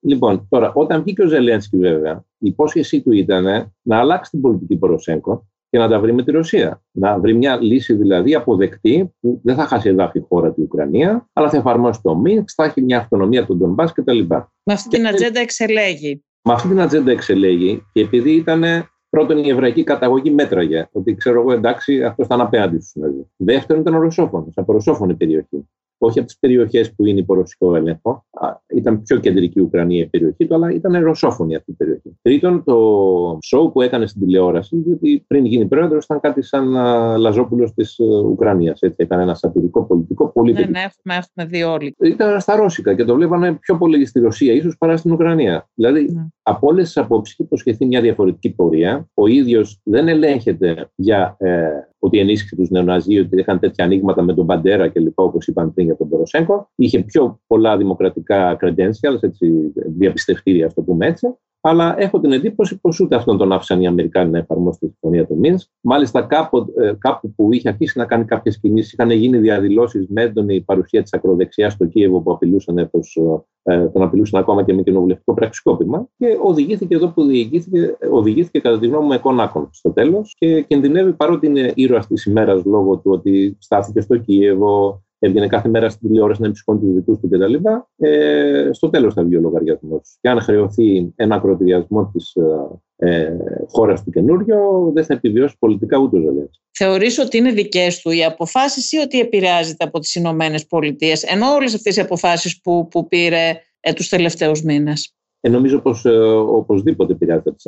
[0.00, 4.76] Λοιπόν, τώρα, όταν βγήκε ο Ζελένσκι, βέβαια, η υπόσχεσή του ήταν να αλλάξει την πολιτική
[4.76, 6.82] Ποροσέγκο και να τα βρει με τη Ρωσία.
[6.90, 11.50] Να βρει μια λύση δηλαδή αποδεκτή που δεν θα χάσει εδάφη χώρα την Ουκρανία, αλλά
[11.50, 14.18] θα εφαρμόσει το Μίνσκ, θα έχει μια αυτονομία του Ντομπά κτλ.
[14.62, 16.24] Με αυτή την ατζέντα εξελέγει.
[16.48, 18.64] Με αυτή την ατζέντα εξελέγει και επειδή ήταν
[19.08, 23.26] πρώτον η εβραϊκή καταγωγή μέτραγε, ότι ξέρω εγώ εντάξει αυτός ήταν απέναντι στου δηλαδή.
[23.36, 25.66] Δεύτερον ήταν ο Ρωσόφωνος, από ρωσόφωνη περιοχή
[25.98, 28.26] όχι από τις περιοχές που είναι υπό ρωσικό έλεγχο.
[28.74, 32.18] Ήταν πιο κεντρική η Ουκρανία η περιοχή του, αλλά ήταν ρωσόφωνη αυτή η περιοχή.
[32.22, 36.70] Τρίτον, το σοου που έκανε στην τηλεόραση, διότι πριν γίνει πρόεδρος ήταν κάτι σαν
[37.18, 38.80] Λαζόπουλος της ε, Ουκρανίας.
[38.96, 41.94] Ήταν ένα σατυρικό πολιτικό πολύ Ναι, ναι, έχουμε, έχουμε δει όλοι.
[41.98, 45.68] Ήταν στα Ρώσικα και το βλέπανε πιο πολύ στη Ρωσία, ίσως παρά στην Ουκρανία.
[45.74, 46.26] Δηλαδή, ναι.
[46.48, 49.08] Από όλες τις απόψεις έχει υποσχεθεί μια διαφορετική πορεία.
[49.14, 54.34] Ο ίδιος δεν ελέγχεται για ε, ότι ενίσχυσε τους νεοναζί, ότι είχαν τέτοια ανοίγματα με
[54.34, 56.70] τον Παντέρα και λοιπά, όπως είπαν πριν για τον Ποροσέγκο.
[56.74, 61.36] Είχε πιο πολλά δημοκρατικά credentials, έτσι, διαπιστευτήρια, ας το πούμε έτσι.
[61.68, 65.26] Αλλά έχω την εντύπωση πως ούτε αυτόν τον άφησαν οι Αμερικάνοι να εφαρμόσουν τη συμφωνία
[65.26, 65.68] του Μίνσκ.
[65.80, 70.22] Μάλιστα, κάπου, ε, κάπου που είχε αρχίσει να κάνει κάποιες κινήσεις, είχαν γίνει διαδηλώσεις με
[70.22, 73.18] έντονη παρουσία της ακροδεξιάς στο Κίεβο που απειλούσαν πως,
[73.62, 76.08] ε, τον απειλούσαν ακόμα και με κοινοβουλευτικό πραξικόπημα.
[76.16, 81.12] Και οδηγήθηκε εδώ που οδηγήθηκε, οδηγήθηκε κατά τη γνώμη μου εκονάκων στο τέλος και κινδυνεύει
[81.12, 86.08] παρότι είναι ήρωας της ημέρας λόγω του ότι στάθηκε στο Κίεβο, έβγαινε κάθε μέρα στην
[86.08, 87.54] τηλεόραση να ψυχώνει τους δικούς του κτλ.
[87.96, 90.16] Ε, στο τέλος θα βγει ο λογαριασμός.
[90.20, 92.34] Και αν χρεωθεί ένα ακροτηριασμό της
[92.96, 93.36] ε, ε
[93.68, 96.60] χώρας του καινούριο, δεν θα επιβιώσει πολιτικά ούτε ο Ζελένσκι.
[96.70, 101.52] Θεωρείς ότι είναι δικές του οι αποφάσεις ή ότι επηρεάζεται από τις Ηνωμένες Πολιτείες, ενώ
[101.52, 105.15] όλες αυτές οι αποφάσεις που, που πήρε ε, τους τελευταίους μήνες;
[105.46, 107.64] Ε, νομίζω πως ε, οπωσδήποτε επηρεάζεται από τις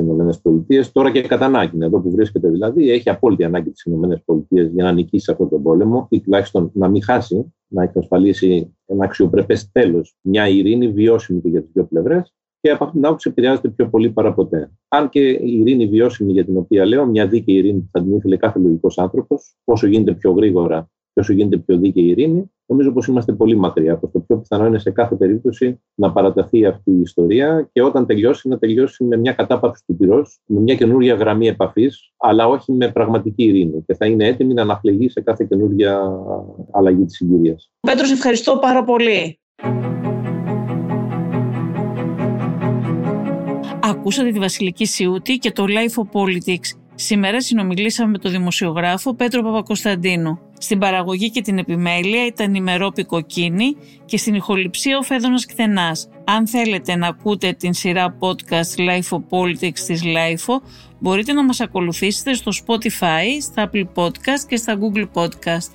[0.69, 0.89] ΗΠΑ.
[0.91, 4.91] Τώρα και κατά ανάγκη, εδώ που βρίσκεται δηλαδή, έχει απόλυτη ανάγκη τις ΗΠΑ για να
[4.91, 10.47] νικήσει αυτόν τον πόλεμο ή τουλάχιστον να μην χάσει, να εξασφαλίσει ένα αξιοπρεπές τέλος, μια
[10.47, 12.33] ειρήνη βιώσιμη και για τις δύο πλευρές.
[12.61, 14.71] Και από αυτήν την άποψη επηρεάζεται πιο πολύ παρά ποτέ.
[14.87, 18.15] Αν και η ειρήνη βιώσιμη για την οποία λέω, μια δίκαιη ειρήνη που θα την
[18.15, 22.91] ήθελε κάθε λογικός άνθρωπος, όσο γίνεται πιο γρήγορα και όσο γίνεται πιο δίκαιη ειρήνη, νομίζω
[22.91, 23.97] πως είμαστε πολύ μακριά.
[23.97, 28.05] Πως το πιο πιθανό είναι σε κάθε περίπτωση να παραταθεί αυτή η ιστορία και όταν
[28.05, 32.71] τελειώσει να τελειώσει με μια κατάπαυση του πυρός, με μια καινούργια γραμμή επαφής, αλλά όχι
[32.71, 36.01] με πραγματική ειρήνη και θα είναι έτοιμη να αναφλεγεί σε κάθε καινούργια
[36.71, 37.71] αλλαγή της συγκυρίας.
[37.79, 39.39] Πέτρος, ευχαριστώ πάρα πολύ.
[43.81, 46.79] Ακούσατε τη Βασιλική Σιούτη και το Life of Politics.
[46.95, 50.39] Σήμερα συνομιλήσαμε με τον δημοσιογράφο Πέτρο Παπακοσταντίνου.
[50.61, 56.09] Στην παραγωγή και την επιμέλεια ήταν η Μερόπη Κοκκίνη και στην ηχοληψία ο Φέδωνας Κθενάς.
[56.23, 60.61] Αν θέλετε να ακούτε την σειρά podcast Life of Politics της Life
[60.99, 65.73] μπορείτε να μας ακολουθήσετε στο Spotify, στα Apple Podcast και στα Google Podcast.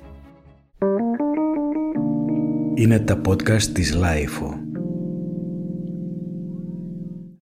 [2.75, 4.64] Είναι τα podcast της Life